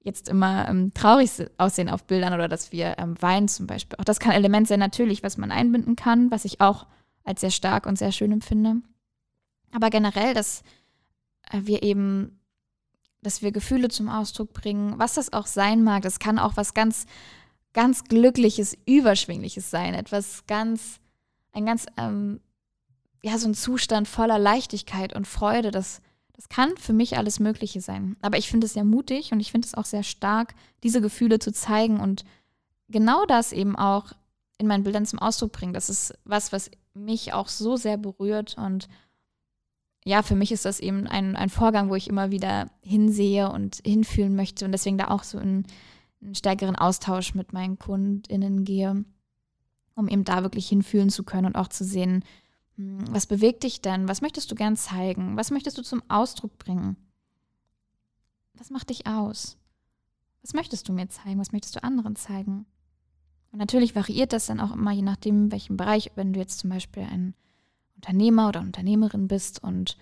jetzt 0.03 0.29
immer 0.29 0.67
ähm, 0.67 0.93
traurig 0.93 1.31
aussehen 1.58 1.89
auf 1.89 2.05
Bildern 2.05 2.34
oder 2.34 2.48
dass 2.48 2.72
wir 2.72 2.96
ähm, 2.98 3.15
weinen 3.22 3.48
zum 3.48 3.67
Beispiel. 3.67 3.98
Auch 4.00 4.03
das 4.03 4.20
kann 4.20 4.31
Element 4.31 4.67
sein, 4.67 4.79
natürlich, 4.79 5.24
was 5.24 5.38
man 5.38 5.51
einbinden 5.51 5.96
kann, 5.96 6.31
was 6.31 6.46
ich 6.46 6.60
auch 6.60 6.88
als 7.24 7.41
sehr 7.41 7.51
stark 7.51 7.86
und 7.86 7.98
sehr 7.98 8.12
schön 8.12 8.31
empfinde. 8.31 8.77
Aber 9.72 9.89
generell, 9.89 10.34
dass 10.34 10.63
äh, 11.51 11.62
wir 11.63 11.84
eben, 11.84 12.39
dass 13.22 13.41
wir 13.41 13.51
Gefühle 13.51 13.89
zum 13.89 14.10
Ausdruck 14.10 14.53
bringen, 14.53 14.98
was 14.98 15.13
das 15.13 15.34
auch 15.34 15.46
sein 15.46 15.84
mag. 15.84 16.01
Das 16.01 16.20
kann 16.20 16.39
auch 16.39 16.58
was 16.58 16.74
ganz, 16.74 17.05
ganz 17.74 18.03
Glückliches, 18.05 18.75
Überschwingliches 18.86 19.70
sein. 19.70 19.93
Etwas 19.93 20.46
ganz, 20.48 21.00
ein 21.51 21.65
ganz, 21.65 21.86
ähm, 21.98 22.41
ja, 23.24 23.38
so 23.38 23.48
ein 23.48 23.53
Zustand 23.53 24.08
voller 24.08 24.39
Leichtigkeit 24.39 25.13
und 25.13 25.27
Freude, 25.27 25.70
das 25.70 26.01
das 26.34 26.50
kann 26.50 26.76
für 26.78 26.94
mich 26.94 27.18
alles 27.18 27.40
Mögliche 27.40 27.82
sein. 27.82 28.16
Aber 28.22 28.38
ich 28.38 28.50
finde 28.50 28.66
es 28.66 28.74
sehr 28.74 28.84
mutig 28.84 29.32
und 29.32 29.40
ich 29.40 29.52
finde 29.52 29.68
es 29.68 29.74
auch 29.74 29.86
sehr 29.86 30.04
stark, 30.04 30.56
diese 30.84 31.02
Gefühle 31.02 31.40
zu 31.40 31.52
zeigen 31.52 32.00
und 32.00 32.24
genau 32.90 33.26
das 33.26 33.52
eben 33.52 33.76
auch 33.76 34.14
in 34.58 34.68
meinen 34.68 34.84
Bildern 34.84 35.06
zum 35.06 35.20
Ausdruck 35.20 35.52
bringen. 35.52 35.74
Das 35.74 35.90
ist 35.90 36.14
was, 36.24 36.52
was 36.52 36.72
mich 36.94 37.34
auch 37.34 37.48
so 37.48 37.78
sehr 37.78 37.98
berührt 37.98 38.58
und 38.58 38.88
ja, 40.04 40.24
für 40.24 40.36
mich 40.36 40.52
ist 40.52 40.66
das 40.66 40.80
eben 40.80 41.06
ein, 41.08 41.36
ein 41.36 41.50
Vorgang, 41.50 41.90
wo 41.90 41.96
ich 41.96 42.08
immer 42.10 42.32
wieder 42.32 42.72
hinsehe 42.82 43.52
und 43.52 43.82
hinfühlen 43.86 44.36
möchte 44.36 44.66
und 44.66 44.72
deswegen 44.72 44.98
da 44.98 45.10
auch 45.10 45.24
so 45.24 45.38
in 45.38 45.66
einen 46.22 46.36
stärkeren 46.36 46.76
Austausch 46.76 47.36
mit 47.36 47.54
meinen 47.54 47.78
KundInnen 47.78 48.64
gehe, 48.64 49.06
um 49.96 50.08
eben 50.08 50.24
da 50.24 50.42
wirklich 50.42 50.68
hinfühlen 50.68 51.10
zu 51.10 51.24
können 51.24 51.48
und 51.48 51.56
auch 51.56 51.68
zu 51.68 51.84
sehen, 51.84 52.24
was 52.78 53.28
bewegt 53.28 53.63
dich 53.63 53.82
denn? 53.82 54.08
Was 54.08 54.22
möchtest 54.22 54.51
du 54.51 54.56
gern 54.56 54.75
zeigen? 54.75 55.38
Was 55.38 55.51
möchtest 55.51 55.78
du 55.78 55.84
zum 55.84 56.01
Ausdruck 56.08 56.58
bringen? 56.58 56.96
Was 58.54 58.70
macht 58.70 58.90
dich 58.90 59.08
aus? 59.08 59.58
Was 60.42 60.54
möchtest 60.54 60.88
du 60.90 60.94
mir 60.94 61.08
zeigen? 61.10 61.40
Was 61.40 61.51
möchtest 61.51 61.75
du 61.75 61.84
anderen 61.84 62.16
zeigen? 62.16 62.66
Und 63.51 63.60
natürlich 63.60 63.96
variiert 63.96 64.34
das 64.34 64.46
dann 64.46 64.60
auch 64.60 64.74
immer, 64.74 64.92
je 64.92 65.01
nachdem, 65.01 65.51
welchem 65.51 65.78
Bereich. 65.78 66.12
Wenn 66.16 66.34
du 66.34 66.40
jetzt 66.40 66.60
zum 66.60 66.70
Beispiel 66.70 67.04
ein 67.04 67.36
Unternehmer 67.96 68.48
oder 68.48 68.62
Unternehmerin 68.62 69.28
bist 69.28 69.62
und 69.63 69.98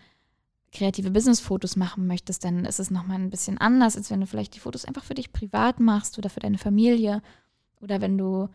kreative 0.71 1.09
Business-Fotos 1.09 1.75
machen 1.75 2.05
möchtest, 2.05 2.45
dann 2.45 2.63
ist 2.65 2.79
es 2.79 2.91
nochmal 2.91 3.17
ein 3.17 3.31
bisschen 3.31 3.57
anders, 3.57 3.97
als 3.97 4.11
wenn 4.11 4.21
du 4.21 4.27
vielleicht 4.27 4.55
die 4.55 4.59
Fotos 4.59 4.85
einfach 4.85 5.03
für 5.03 5.15
dich 5.15 5.33
privat 5.33 5.79
machst 5.79 6.17
oder 6.17 6.29
für 6.29 6.39
deine 6.39 6.59
Familie. 6.59 7.21
Oder 7.81 8.01
wenn 8.01 8.17
du 8.17 8.49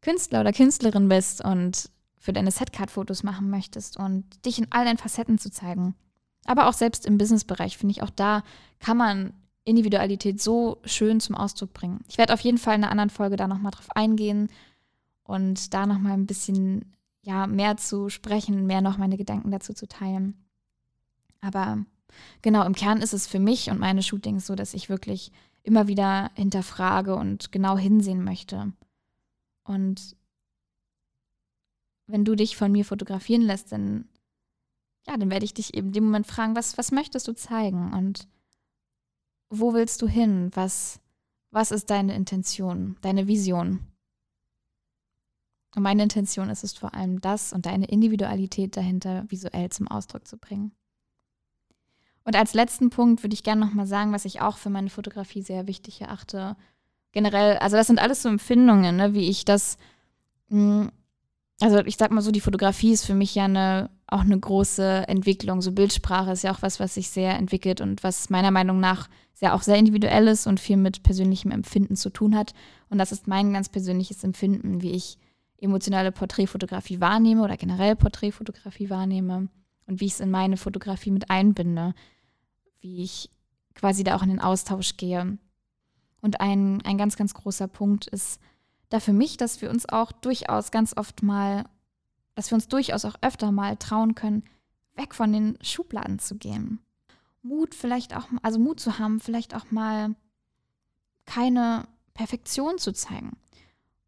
Künstler 0.00 0.40
oder 0.40 0.52
Künstlerin 0.52 1.08
bist 1.08 1.44
und 1.44 1.90
für 2.18 2.32
deine 2.32 2.50
Setcard-Fotos 2.50 3.22
machen 3.22 3.50
möchtest 3.50 3.96
und 3.96 4.24
dich 4.44 4.58
in 4.58 4.66
all 4.70 4.84
deinen 4.84 4.98
Facetten 4.98 5.38
zu 5.38 5.50
zeigen. 5.50 5.94
Aber 6.44 6.68
auch 6.68 6.72
selbst 6.72 7.06
im 7.06 7.18
Businessbereich 7.18 7.76
finde 7.76 7.92
ich, 7.92 8.02
auch 8.02 8.10
da 8.10 8.42
kann 8.80 8.96
man 8.96 9.32
Individualität 9.64 10.40
so 10.40 10.78
schön 10.84 11.20
zum 11.20 11.34
Ausdruck 11.34 11.74
bringen. 11.74 12.00
Ich 12.08 12.18
werde 12.18 12.32
auf 12.32 12.40
jeden 12.40 12.58
Fall 12.58 12.74
in 12.74 12.82
einer 12.82 12.90
anderen 12.90 13.10
Folge 13.10 13.36
da 13.36 13.46
nochmal 13.46 13.72
drauf 13.72 13.94
eingehen 13.94 14.48
und 15.24 15.74
da 15.74 15.86
nochmal 15.86 16.12
ein 16.12 16.26
bisschen 16.26 16.94
ja, 17.22 17.46
mehr 17.46 17.76
zu 17.76 18.08
sprechen, 18.08 18.66
mehr 18.66 18.80
noch 18.80 18.96
meine 18.96 19.18
Gedanken 19.18 19.50
dazu 19.50 19.74
zu 19.74 19.86
teilen. 19.86 20.34
Aber 21.42 21.84
genau, 22.40 22.64
im 22.64 22.74
Kern 22.74 23.02
ist 23.02 23.12
es 23.12 23.26
für 23.26 23.38
mich 23.38 23.70
und 23.70 23.78
meine 23.78 24.02
Shootings 24.02 24.46
so, 24.46 24.54
dass 24.54 24.72
ich 24.72 24.88
wirklich 24.88 25.30
immer 25.62 25.86
wieder 25.86 26.30
hinterfrage 26.34 27.14
und 27.14 27.52
genau 27.52 27.76
hinsehen 27.76 28.24
möchte. 28.24 28.72
Und 29.64 30.16
wenn 32.08 32.24
du 32.24 32.34
dich 32.34 32.56
von 32.56 32.72
mir 32.72 32.84
fotografieren 32.84 33.42
lässt, 33.42 33.70
dann, 33.70 34.08
ja, 35.06 35.16
dann 35.16 35.30
werde 35.30 35.44
ich 35.44 35.54
dich 35.54 35.74
eben 35.74 35.88
in 35.88 35.92
dem 35.92 36.04
Moment 36.04 36.26
fragen, 36.26 36.56
was, 36.56 36.76
was 36.78 36.90
möchtest 36.90 37.28
du 37.28 37.34
zeigen 37.34 37.92
und 37.92 38.26
wo 39.50 39.74
willst 39.74 40.02
du 40.02 40.08
hin? 40.08 40.50
Was, 40.54 41.00
was 41.50 41.70
ist 41.70 41.90
deine 41.90 42.14
Intention, 42.14 42.96
deine 43.02 43.26
Vision? 43.28 43.80
Und 45.76 45.82
meine 45.82 46.02
Intention 46.02 46.50
ist 46.50 46.64
es 46.64 46.72
vor 46.72 46.94
allem 46.94 47.20
das 47.20 47.52
und 47.52 47.66
deine 47.66 47.86
Individualität 47.86 48.76
dahinter 48.76 49.24
visuell 49.28 49.70
zum 49.70 49.86
Ausdruck 49.86 50.26
zu 50.26 50.38
bringen. 50.38 50.72
Und 52.24 52.36
als 52.36 52.54
letzten 52.54 52.90
Punkt 52.90 53.22
würde 53.22 53.34
ich 53.34 53.42
gerne 53.42 53.64
nochmal 53.64 53.86
sagen, 53.86 54.12
was 54.12 54.24
ich 54.24 54.40
auch 54.40 54.58
für 54.58 54.70
meine 54.70 54.90
Fotografie 54.90 55.42
sehr 55.42 55.66
wichtig 55.66 56.00
erachte. 56.00 56.56
Generell, 57.12 57.58
also 57.58 57.76
das 57.76 57.86
sind 57.86 58.00
alles 58.00 58.22
so 58.22 58.28
Empfindungen, 58.28 58.96
ne, 58.96 59.14
wie 59.14 59.28
ich 59.28 59.44
das 59.44 59.78
mh, 60.48 60.82
hm, 60.82 60.92
also 61.60 61.78
ich 61.84 61.96
sag 61.96 62.10
mal 62.10 62.20
so, 62.20 62.30
die 62.30 62.40
Fotografie 62.40 62.92
ist 62.92 63.04
für 63.04 63.14
mich 63.14 63.34
ja 63.34 63.44
eine, 63.44 63.90
auch 64.06 64.20
eine 64.20 64.38
große 64.38 65.08
Entwicklung. 65.08 65.60
So 65.60 65.72
Bildsprache 65.72 66.30
ist 66.30 66.42
ja 66.42 66.52
auch 66.52 66.62
was, 66.62 66.78
was 66.78 66.94
sich 66.94 67.10
sehr 67.10 67.34
entwickelt 67.36 67.80
und 67.80 68.02
was 68.04 68.30
meiner 68.30 68.50
Meinung 68.50 68.78
nach 68.80 69.08
sehr 69.34 69.54
auch 69.54 69.62
sehr 69.62 69.76
individuell 69.76 70.28
ist 70.28 70.46
und 70.46 70.60
viel 70.60 70.76
mit 70.76 71.02
persönlichem 71.02 71.50
Empfinden 71.50 71.96
zu 71.96 72.10
tun 72.10 72.36
hat. 72.36 72.54
Und 72.90 72.98
das 72.98 73.12
ist 73.12 73.26
mein 73.26 73.52
ganz 73.52 73.68
persönliches 73.68 74.22
Empfinden, 74.24 74.82
wie 74.82 74.92
ich 74.92 75.18
emotionale 75.60 76.12
Porträtfotografie 76.12 77.00
wahrnehme 77.00 77.42
oder 77.42 77.56
generell 77.56 77.96
Porträtfotografie 77.96 78.90
wahrnehme 78.90 79.48
und 79.86 80.00
wie 80.00 80.06
ich 80.06 80.12
es 80.12 80.20
in 80.20 80.30
meine 80.30 80.56
Fotografie 80.56 81.10
mit 81.10 81.30
einbinde, 81.30 81.94
wie 82.80 83.02
ich 83.02 83.30
quasi 83.74 84.04
da 84.04 84.16
auch 84.16 84.22
in 84.22 84.28
den 84.28 84.40
Austausch 84.40 84.96
gehe. 84.96 85.38
Und 86.20 86.40
ein, 86.40 86.82
ein 86.82 86.98
ganz, 86.98 87.16
ganz 87.16 87.34
großer 87.34 87.68
Punkt 87.68 88.06
ist, 88.08 88.40
da 88.88 89.00
für 89.00 89.12
mich, 89.12 89.36
dass 89.36 89.60
wir 89.60 89.70
uns 89.70 89.88
auch 89.88 90.12
durchaus 90.12 90.70
ganz 90.70 90.96
oft 90.96 91.22
mal, 91.22 91.64
dass 92.34 92.50
wir 92.50 92.56
uns 92.56 92.68
durchaus 92.68 93.04
auch 93.04 93.16
öfter 93.20 93.52
mal 93.52 93.76
trauen 93.76 94.14
können, 94.14 94.44
weg 94.94 95.14
von 95.14 95.32
den 95.32 95.58
Schubladen 95.62 96.18
zu 96.18 96.36
gehen. 96.36 96.80
Mut 97.42 97.74
vielleicht 97.74 98.16
auch, 98.16 98.26
also 98.42 98.58
Mut 98.58 98.80
zu 98.80 98.98
haben, 98.98 99.20
vielleicht 99.20 99.54
auch 99.54 99.70
mal 99.70 100.14
keine 101.26 101.86
Perfektion 102.14 102.78
zu 102.78 102.92
zeigen. 102.92 103.36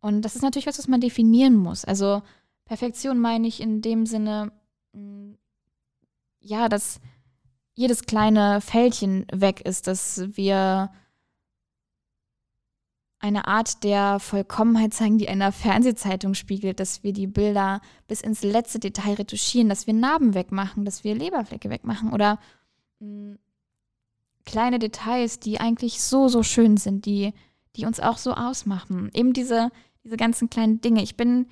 Und 0.00 0.22
das 0.22 0.34
ist 0.34 0.42
natürlich 0.42 0.66
was, 0.66 0.78
was 0.78 0.88
man 0.88 1.00
definieren 1.00 1.56
muss. 1.56 1.84
Also 1.84 2.22
Perfektion 2.64 3.18
meine 3.18 3.46
ich 3.46 3.60
in 3.60 3.82
dem 3.82 4.06
Sinne, 4.06 4.52
mm, 4.92 5.32
ja, 6.40 6.68
dass 6.68 7.00
jedes 7.74 8.02
kleine 8.02 8.60
Fältchen 8.60 9.26
weg 9.32 9.60
ist, 9.60 9.86
dass 9.86 10.22
wir 10.36 10.90
eine 13.20 13.46
Art 13.46 13.84
der 13.84 14.18
Vollkommenheit 14.18 14.94
zeigen, 14.94 15.18
die 15.18 15.28
einer 15.28 15.52
Fernsehzeitung 15.52 16.34
spiegelt, 16.34 16.80
dass 16.80 17.02
wir 17.02 17.12
die 17.12 17.26
Bilder 17.26 17.82
bis 18.08 18.22
ins 18.22 18.42
letzte 18.42 18.78
Detail 18.78 19.14
retuschieren, 19.14 19.68
dass 19.68 19.86
wir 19.86 19.94
Narben 19.94 20.34
wegmachen, 20.34 20.86
dass 20.86 21.04
wir 21.04 21.14
Leberflecke 21.14 21.68
wegmachen 21.68 22.12
oder 22.12 22.38
mh, 22.98 23.32
hm, 23.32 23.38
kleine 24.46 24.78
Details, 24.78 25.38
die 25.38 25.60
eigentlich 25.60 26.02
so, 26.02 26.28
so 26.28 26.42
schön 26.42 26.78
sind, 26.78 27.04
die, 27.04 27.34
die 27.76 27.84
uns 27.84 28.00
auch 28.00 28.16
so 28.16 28.32
ausmachen. 28.32 29.10
Eben 29.14 29.34
diese, 29.34 29.70
diese 30.02 30.16
ganzen 30.16 30.48
kleinen 30.48 30.80
Dinge. 30.80 31.02
Ich 31.02 31.16
bin 31.16 31.46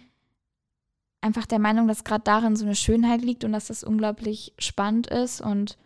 einfach 1.20 1.44
der 1.44 1.58
Meinung, 1.58 1.86
dass 1.86 2.02
gerade 2.02 2.24
darin 2.24 2.56
so 2.56 2.64
eine 2.64 2.74
Schönheit 2.74 3.22
liegt 3.22 3.44
und 3.44 3.52
dass 3.52 3.66
das 3.66 3.84
unglaublich 3.84 4.54
spannend 4.58 5.06
ist 5.08 5.42
und 5.42 5.76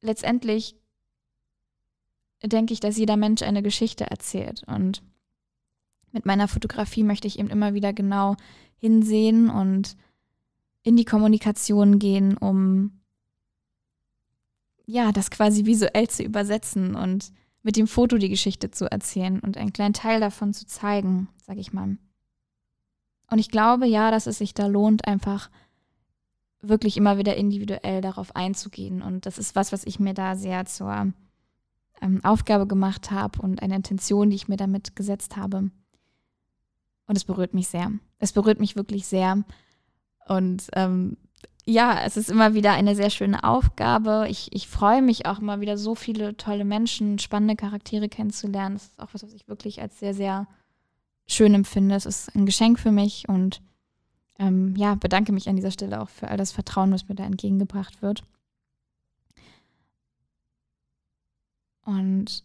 letztendlich 0.00 0.74
denke 2.48 2.72
ich, 2.72 2.80
dass 2.80 2.96
jeder 2.96 3.16
Mensch 3.16 3.42
eine 3.42 3.62
Geschichte 3.62 4.10
erzählt. 4.10 4.62
Und 4.66 5.02
mit 6.12 6.26
meiner 6.26 6.48
Fotografie 6.48 7.04
möchte 7.04 7.28
ich 7.28 7.38
eben 7.38 7.50
immer 7.50 7.74
wieder 7.74 7.92
genau 7.92 8.36
hinsehen 8.78 9.50
und 9.50 9.96
in 10.82 10.96
die 10.96 11.04
Kommunikation 11.04 11.98
gehen, 11.98 12.36
um 12.36 13.00
ja, 14.86 15.12
das 15.12 15.30
quasi 15.30 15.66
visuell 15.66 16.08
zu 16.08 16.24
übersetzen 16.24 16.96
und 16.96 17.32
mit 17.62 17.76
dem 17.76 17.86
Foto 17.86 18.18
die 18.18 18.28
Geschichte 18.28 18.70
zu 18.70 18.90
erzählen 18.90 19.38
und 19.38 19.56
einen 19.56 19.72
kleinen 19.72 19.94
Teil 19.94 20.18
davon 20.18 20.52
zu 20.52 20.66
zeigen, 20.66 21.28
sag 21.46 21.58
ich 21.58 21.72
mal. 21.72 21.96
Und 23.30 23.38
ich 23.38 23.50
glaube 23.50 23.86
ja, 23.86 24.10
dass 24.10 24.26
es 24.26 24.38
sich 24.38 24.54
da 24.54 24.66
lohnt, 24.66 25.06
einfach 25.06 25.50
wirklich 26.60 26.96
immer 26.96 27.18
wieder 27.18 27.36
individuell 27.36 28.00
darauf 28.00 28.34
einzugehen. 28.34 29.02
Und 29.02 29.26
das 29.26 29.38
ist 29.38 29.54
was, 29.54 29.72
was 29.72 29.84
ich 29.84 30.00
mir 30.00 30.14
da 30.14 30.34
sehr 30.34 30.66
zur 30.66 31.12
ähm, 32.00 32.24
Aufgabe 32.24 32.66
gemacht 32.66 33.10
habe 33.10 33.40
und 33.42 33.62
eine 33.62 33.76
Intention, 33.76 34.30
die 34.30 34.36
ich 34.36 34.48
mir 34.48 34.56
damit 34.56 34.96
gesetzt 34.96 35.36
habe. 35.36 35.70
Und 37.06 37.16
es 37.16 37.24
berührt 37.24 37.54
mich 37.54 37.68
sehr. 37.68 37.92
Es 38.18 38.32
berührt 38.32 38.60
mich 38.60 38.76
wirklich 38.76 39.06
sehr. 39.06 39.44
Und 40.28 40.68
ähm, 40.74 41.16
ja, 41.64 42.02
es 42.04 42.16
ist 42.16 42.30
immer 42.30 42.54
wieder 42.54 42.72
eine 42.72 42.94
sehr 42.94 43.10
schöne 43.10 43.44
Aufgabe. 43.44 44.26
Ich, 44.28 44.52
ich 44.52 44.68
freue 44.68 45.02
mich 45.02 45.26
auch 45.26 45.40
immer 45.40 45.60
wieder, 45.60 45.76
so 45.76 45.94
viele 45.94 46.36
tolle 46.36 46.64
Menschen, 46.64 47.18
spannende 47.18 47.56
Charaktere 47.56 48.08
kennenzulernen. 48.08 48.76
Das 48.76 48.84
ist 48.84 49.00
auch 49.00 49.08
was, 49.12 49.22
was 49.22 49.32
ich 49.32 49.48
wirklich 49.48 49.80
als 49.82 49.98
sehr, 49.98 50.14
sehr 50.14 50.46
schön 51.26 51.54
empfinde. 51.54 51.94
Es 51.94 52.06
ist 52.06 52.34
ein 52.34 52.46
Geschenk 52.46 52.78
für 52.78 52.92
mich 52.92 53.28
und 53.28 53.60
ähm, 54.38 54.74
ja, 54.76 54.94
bedanke 54.94 55.32
mich 55.32 55.48
an 55.48 55.56
dieser 55.56 55.70
Stelle 55.70 56.00
auch 56.00 56.08
für 56.08 56.28
all 56.28 56.36
das 56.36 56.52
Vertrauen, 56.52 56.92
was 56.92 57.08
mir 57.08 57.14
da 57.14 57.24
entgegengebracht 57.24 58.02
wird. 58.02 58.22
Und 61.84 62.44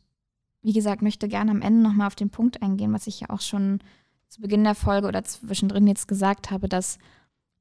wie 0.61 0.73
gesagt, 0.73 1.01
möchte 1.01 1.27
gerne 1.27 1.51
am 1.51 1.61
Ende 1.61 1.81
nochmal 1.81 2.07
auf 2.07 2.15
den 2.15 2.29
Punkt 2.29 2.61
eingehen, 2.61 2.93
was 2.93 3.07
ich 3.07 3.19
ja 3.19 3.29
auch 3.29 3.41
schon 3.41 3.79
zu 4.29 4.41
Beginn 4.41 4.63
der 4.63 4.75
Folge 4.75 5.07
oder 5.07 5.23
zwischendrin 5.23 5.87
jetzt 5.87 6.07
gesagt 6.07 6.51
habe, 6.51 6.67
dass 6.67 6.97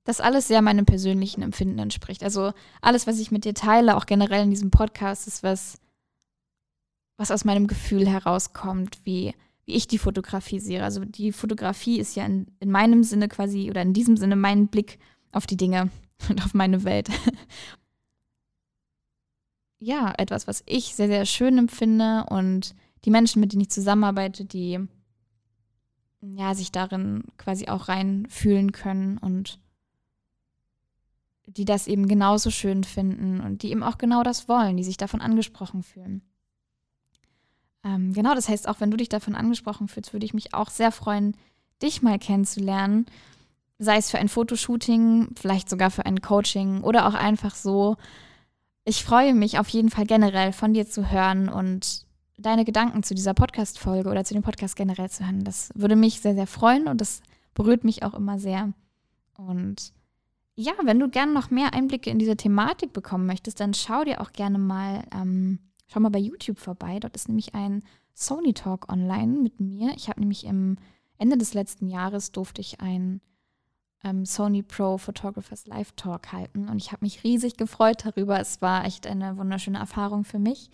das 0.05 0.21
alles 0.21 0.49
sehr 0.49 0.63
meinem 0.63 0.87
persönlichen 0.87 1.43
Empfinden 1.43 1.79
entspricht. 1.79 2.23
Also 2.23 2.53
alles, 2.81 3.07
was 3.07 3.19
ich 3.19 3.31
mit 3.31 3.45
dir 3.45 3.55
teile, 3.55 3.97
auch 3.97 4.07
generell 4.07 4.45
in 4.45 4.51
diesem 4.51 4.71
Podcast, 4.71 5.27
ist 5.27 5.43
was, 5.43 5.79
was 7.17 7.31
aus 7.31 7.45
meinem 7.45 7.67
Gefühl 7.67 8.07
herauskommt, 8.07 8.99
wie, 9.05 9.35
wie 9.65 9.75
ich 9.75 9.87
die 9.87 9.99
Fotografie 9.99 10.61
sehe. 10.61 10.85
Also 10.85 11.05
die 11.05 11.33
Fotografie 11.33 11.99
ist 11.99 12.17
ja 12.17 12.27
in, 12.27 12.47
in 12.61 12.71
meinem 12.71 13.03
Sinne 13.03 13.29
quasi 13.29 13.71
oder 13.71 13.83
in 13.83 13.95
diesem 13.95 14.17
Sinne 14.17 14.37
mein 14.37 14.69
Blick 14.69 14.99
auf 15.33 15.47
die 15.47 15.57
Dinge 15.57 15.91
und 16.29 16.45
auf 16.45 16.55
meine 16.55 16.85
Welt. 16.85 17.09
Ja, 19.85 20.15
etwas, 20.17 20.47
was 20.47 20.63
ich 20.67 20.95
sehr, 20.95 21.09
sehr 21.09 21.27
schön 21.27 21.59
empfinde 21.59 22.25
und 22.31 22.75
die 23.05 23.11
Menschen, 23.11 23.41
mit 23.41 23.53
denen 23.53 23.63
ich 23.63 23.71
zusammenarbeite, 23.71 24.45
die 24.45 24.81
ja, 26.23 26.55
sich 26.55 26.73
darin 26.73 27.25
quasi 27.37 27.69
auch 27.69 27.89
reinfühlen 27.89 28.73
können 28.73 29.19
und 29.19 29.59
die 31.47 31.67
das 31.67 31.87
eben 31.87 32.09
genauso 32.09 32.51
schön 32.51 32.83
finden 32.83 33.41
und 33.43 33.63
die 33.63 33.71
eben 33.71 33.83
auch 33.83 33.99
genau 33.99 34.23
das 34.23 34.49
wollen, 34.49 34.79
die 34.79 34.85
sich 34.85 34.97
davon 34.97 35.21
angesprochen 35.21 35.83
fühlen. 35.83 36.23
Ähm, 37.85 38.15
genau, 38.15 38.35
das 38.35 38.49
heißt, 38.49 38.67
auch 38.67 38.81
wenn 38.81 38.91
du 38.91 38.97
dich 38.97 39.11
davon 39.11 39.35
angesprochen 39.35 39.89
fühlst, 39.89 40.15
würde 40.15 40.25
ich 40.25 40.33
mich 40.33 40.55
auch 40.55 40.71
sehr 40.71 40.91
freuen, 40.91 41.37
dich 41.83 42.01
mal 42.01 42.19
kennenzulernen. 42.19 43.05
Sei 43.79 43.99
es 43.99 44.11
für 44.11 44.19
ein 44.19 44.31
Fotoshooting, 44.31 45.35
vielleicht 45.37 45.69
sogar 45.69 45.91
für 45.91 46.07
ein 46.07 46.23
Coaching 46.23 46.81
oder 46.81 47.07
auch 47.07 47.15
einfach 47.15 47.55
so. 47.55 47.99
Ich 48.85 49.03
freue 49.03 49.33
mich 49.33 49.59
auf 49.59 49.69
jeden 49.71 49.91
Fall 49.91 50.05
generell 50.05 50.53
von 50.53 50.75
dir 50.75 50.87
zu 50.87 51.11
hören 51.11 51.49
und 51.49 52.05
deine 52.37 52.65
Gedanken 52.67 53.03
zu 53.03 53.15
dieser 53.15 53.33
Podcast-Folge 53.33 54.11
oder 54.11 54.25
zu 54.25 54.35
dem 54.35 54.43
Podcast 54.43 54.77
generell 54.77 55.09
zu 55.09 55.25
hören. 55.25 55.45
Das 55.45 55.71
würde 55.75 55.97
mich 55.97 56.21
sehr, 56.21 56.35
sehr 56.35 56.47
freuen 56.47 56.87
und 56.89 57.01
das 57.01 57.23
berührt 57.55 57.85
mich 57.85 58.03
auch 58.03 58.13
immer 58.13 58.39
sehr. 58.39 58.75
Und 59.39 59.93
ja, 60.55 60.73
wenn 60.83 61.01
du 61.01 61.09
gerne 61.09 61.33
noch 61.33 61.51
mehr 61.51 61.73
Einblicke 61.73 62.11
in 62.11 62.19
diese 62.19 62.37
Thematik 62.37 62.93
bekommen 62.93 63.27
möchtest, 63.27 63.59
dann 63.59 63.73
schau 63.73 64.05
dir 64.05 64.21
auch 64.21 64.33
gerne 64.33 64.59
mal, 64.59 65.03
ähm, 65.15 65.61
schau 65.87 66.01
mal 66.01 66.11
bei 66.11 66.19
YouTube 66.19 66.59
vorbei. 66.59 67.01
Dort 67.01 67.17
ist 67.17 67.29
nämlich 67.29 67.55
ein 67.55 67.83
Sony 68.13 68.53
Talk 68.53 68.93
online 68.93 69.41
mit 69.41 69.61
mir. 69.61 69.95
Ich 69.97 70.09
habe 70.09 70.21
nämlich 70.21 70.45
im 70.45 70.77
Ende 71.17 71.39
des 71.39 71.55
letzten 71.55 71.89
Jahres 71.89 72.33
durfte 72.33 72.61
ich 72.61 72.81
ein 72.81 73.23
ähm, 74.05 74.25
Sony 74.27 74.63
Pro 74.63 74.99
Photographers 74.99 75.67
Live 75.67 75.93
Talk 75.93 76.33
halten 76.33 76.69
und 76.69 76.77
ich 76.77 76.93
habe 76.93 77.05
mich 77.05 77.25
riesig 77.25 77.57
gefreut 77.57 78.05
darüber. 78.05 78.39
Es 78.39 78.63
war 78.63 78.85
echt 78.85 79.07
eine 79.07 79.37
wunderschöne 79.37 79.79
Erfahrung 79.79 80.25
für 80.25 80.39
mich. 80.39 80.71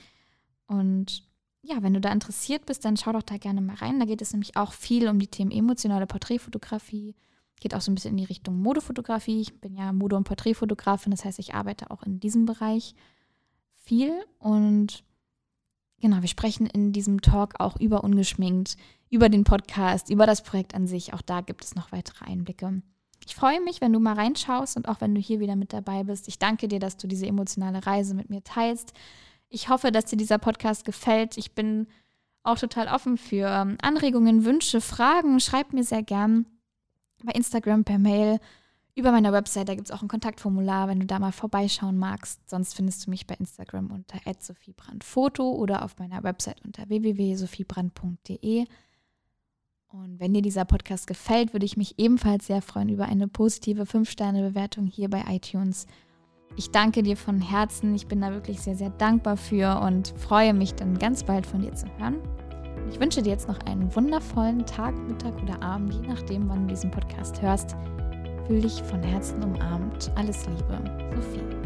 Und 0.66 1.22
ja, 1.62 1.82
wenn 1.82 1.94
du 1.94 2.00
da 2.00 2.10
interessiert 2.10 2.66
bist, 2.66 2.84
dann 2.84 2.96
schau 2.96 3.12
doch 3.12 3.22
da 3.22 3.36
gerne 3.36 3.60
mal 3.60 3.76
rein. 3.76 4.00
Da 4.00 4.06
geht 4.06 4.22
es 4.22 4.32
nämlich 4.32 4.56
auch 4.56 4.72
viel 4.72 5.08
um 5.08 5.18
die 5.18 5.28
Themen 5.28 5.50
emotionale 5.50 6.06
Porträtfotografie. 6.06 7.14
Geht 7.60 7.74
auch 7.74 7.80
so 7.80 7.90
ein 7.90 7.94
bisschen 7.94 8.12
in 8.12 8.16
die 8.16 8.24
Richtung 8.24 8.60
Modefotografie. 8.60 9.40
Ich 9.40 9.60
bin 9.60 9.74
ja 9.74 9.92
Mode- 9.92 10.16
und 10.16 10.24
Porträtfotografin, 10.24 11.10
das 11.10 11.24
heißt, 11.24 11.38
ich 11.38 11.54
arbeite 11.54 11.90
auch 11.90 12.02
in 12.02 12.18
diesem 12.18 12.46
Bereich 12.46 12.94
viel. 13.74 14.12
Und 14.38 15.04
genau, 16.00 16.22
wir 16.22 16.28
sprechen 16.28 16.66
in 16.66 16.92
diesem 16.92 17.20
Talk 17.20 17.60
auch 17.60 17.78
über 17.78 18.02
ungeschminkt, 18.02 18.76
über 19.10 19.28
den 19.28 19.44
Podcast, 19.44 20.08
über 20.08 20.24
das 20.24 20.42
Projekt 20.42 20.74
an 20.74 20.86
sich. 20.86 21.12
Auch 21.12 21.22
da 21.22 21.42
gibt 21.42 21.64
es 21.64 21.74
noch 21.74 21.92
weitere 21.92 22.24
Einblicke. 22.24 22.82
Ich 23.30 23.36
freue 23.36 23.60
mich, 23.60 23.80
wenn 23.80 23.92
du 23.92 24.00
mal 24.00 24.14
reinschaust 24.14 24.76
und 24.76 24.88
auch 24.88 25.00
wenn 25.00 25.14
du 25.14 25.20
hier 25.20 25.38
wieder 25.38 25.54
mit 25.54 25.72
dabei 25.72 26.02
bist. 26.02 26.26
Ich 26.26 26.40
danke 26.40 26.66
dir, 26.66 26.80
dass 26.80 26.96
du 26.96 27.06
diese 27.06 27.28
emotionale 27.28 27.86
Reise 27.86 28.14
mit 28.14 28.28
mir 28.28 28.42
teilst. 28.42 28.92
Ich 29.48 29.68
hoffe, 29.68 29.92
dass 29.92 30.06
dir 30.06 30.16
dieser 30.16 30.38
Podcast 30.38 30.84
gefällt. 30.84 31.38
Ich 31.38 31.54
bin 31.54 31.86
auch 32.42 32.58
total 32.58 32.88
offen 32.88 33.16
für 33.16 33.46
ähm, 33.46 33.78
Anregungen, 33.82 34.44
Wünsche, 34.44 34.80
Fragen. 34.80 35.38
Schreib 35.38 35.72
mir 35.72 35.84
sehr 35.84 36.02
gern 36.02 36.44
bei 37.22 37.30
Instagram 37.30 37.84
per 37.84 38.00
Mail. 38.00 38.40
Über 38.96 39.12
meiner 39.12 39.32
Website, 39.32 39.68
da 39.68 39.76
gibt 39.76 39.86
es 39.88 39.94
auch 39.94 40.02
ein 40.02 40.08
Kontaktformular, 40.08 40.88
wenn 40.88 40.98
du 40.98 41.06
da 41.06 41.20
mal 41.20 41.30
vorbeischauen 41.30 41.98
magst. 41.98 42.50
Sonst 42.50 42.74
findest 42.74 43.06
du 43.06 43.10
mich 43.10 43.28
bei 43.28 43.36
Instagram 43.36 43.92
unter 43.92 44.18
@sophiebrandfoto 44.40 45.48
oder 45.52 45.84
auf 45.84 45.96
meiner 45.98 46.24
Website 46.24 46.64
unter 46.64 46.88
www.sophiebrand.de. 46.88 48.66
Und 49.92 50.20
wenn 50.20 50.32
dir 50.32 50.42
dieser 50.42 50.64
Podcast 50.64 51.06
gefällt, 51.06 51.52
würde 51.52 51.66
ich 51.66 51.76
mich 51.76 51.98
ebenfalls 51.98 52.46
sehr 52.46 52.62
freuen 52.62 52.88
über 52.88 53.06
eine 53.06 53.26
positive 53.26 53.82
5-Sterne-Bewertung 53.82 54.86
hier 54.86 55.10
bei 55.10 55.24
iTunes. 55.28 55.86
Ich 56.56 56.70
danke 56.70 57.02
dir 57.02 57.16
von 57.16 57.40
Herzen. 57.40 57.94
Ich 57.94 58.06
bin 58.06 58.20
da 58.20 58.30
wirklich 58.32 58.60
sehr, 58.60 58.76
sehr 58.76 58.90
dankbar 58.90 59.36
für 59.36 59.80
und 59.80 60.14
freue 60.16 60.54
mich 60.54 60.74
dann 60.74 60.98
ganz 60.98 61.24
bald 61.24 61.44
von 61.44 61.62
dir 61.62 61.74
zu 61.74 61.86
hören. 61.98 62.16
Ich 62.90 63.00
wünsche 63.00 63.22
dir 63.22 63.30
jetzt 63.30 63.48
noch 63.48 63.58
einen 63.66 63.94
wundervollen 63.94 64.64
Tag, 64.64 64.96
Mittag 65.08 65.40
oder 65.42 65.62
Abend, 65.62 65.94
je 65.94 66.08
nachdem, 66.08 66.48
wann 66.48 66.66
du 66.66 66.74
diesen 66.74 66.90
Podcast 66.90 67.40
hörst. 67.42 67.76
Fühl 68.46 68.60
dich 68.60 68.82
von 68.82 69.02
Herzen 69.02 69.42
umarmt. 69.42 70.10
Alles 70.16 70.46
Liebe, 70.46 71.10
Sophie. 71.14 71.59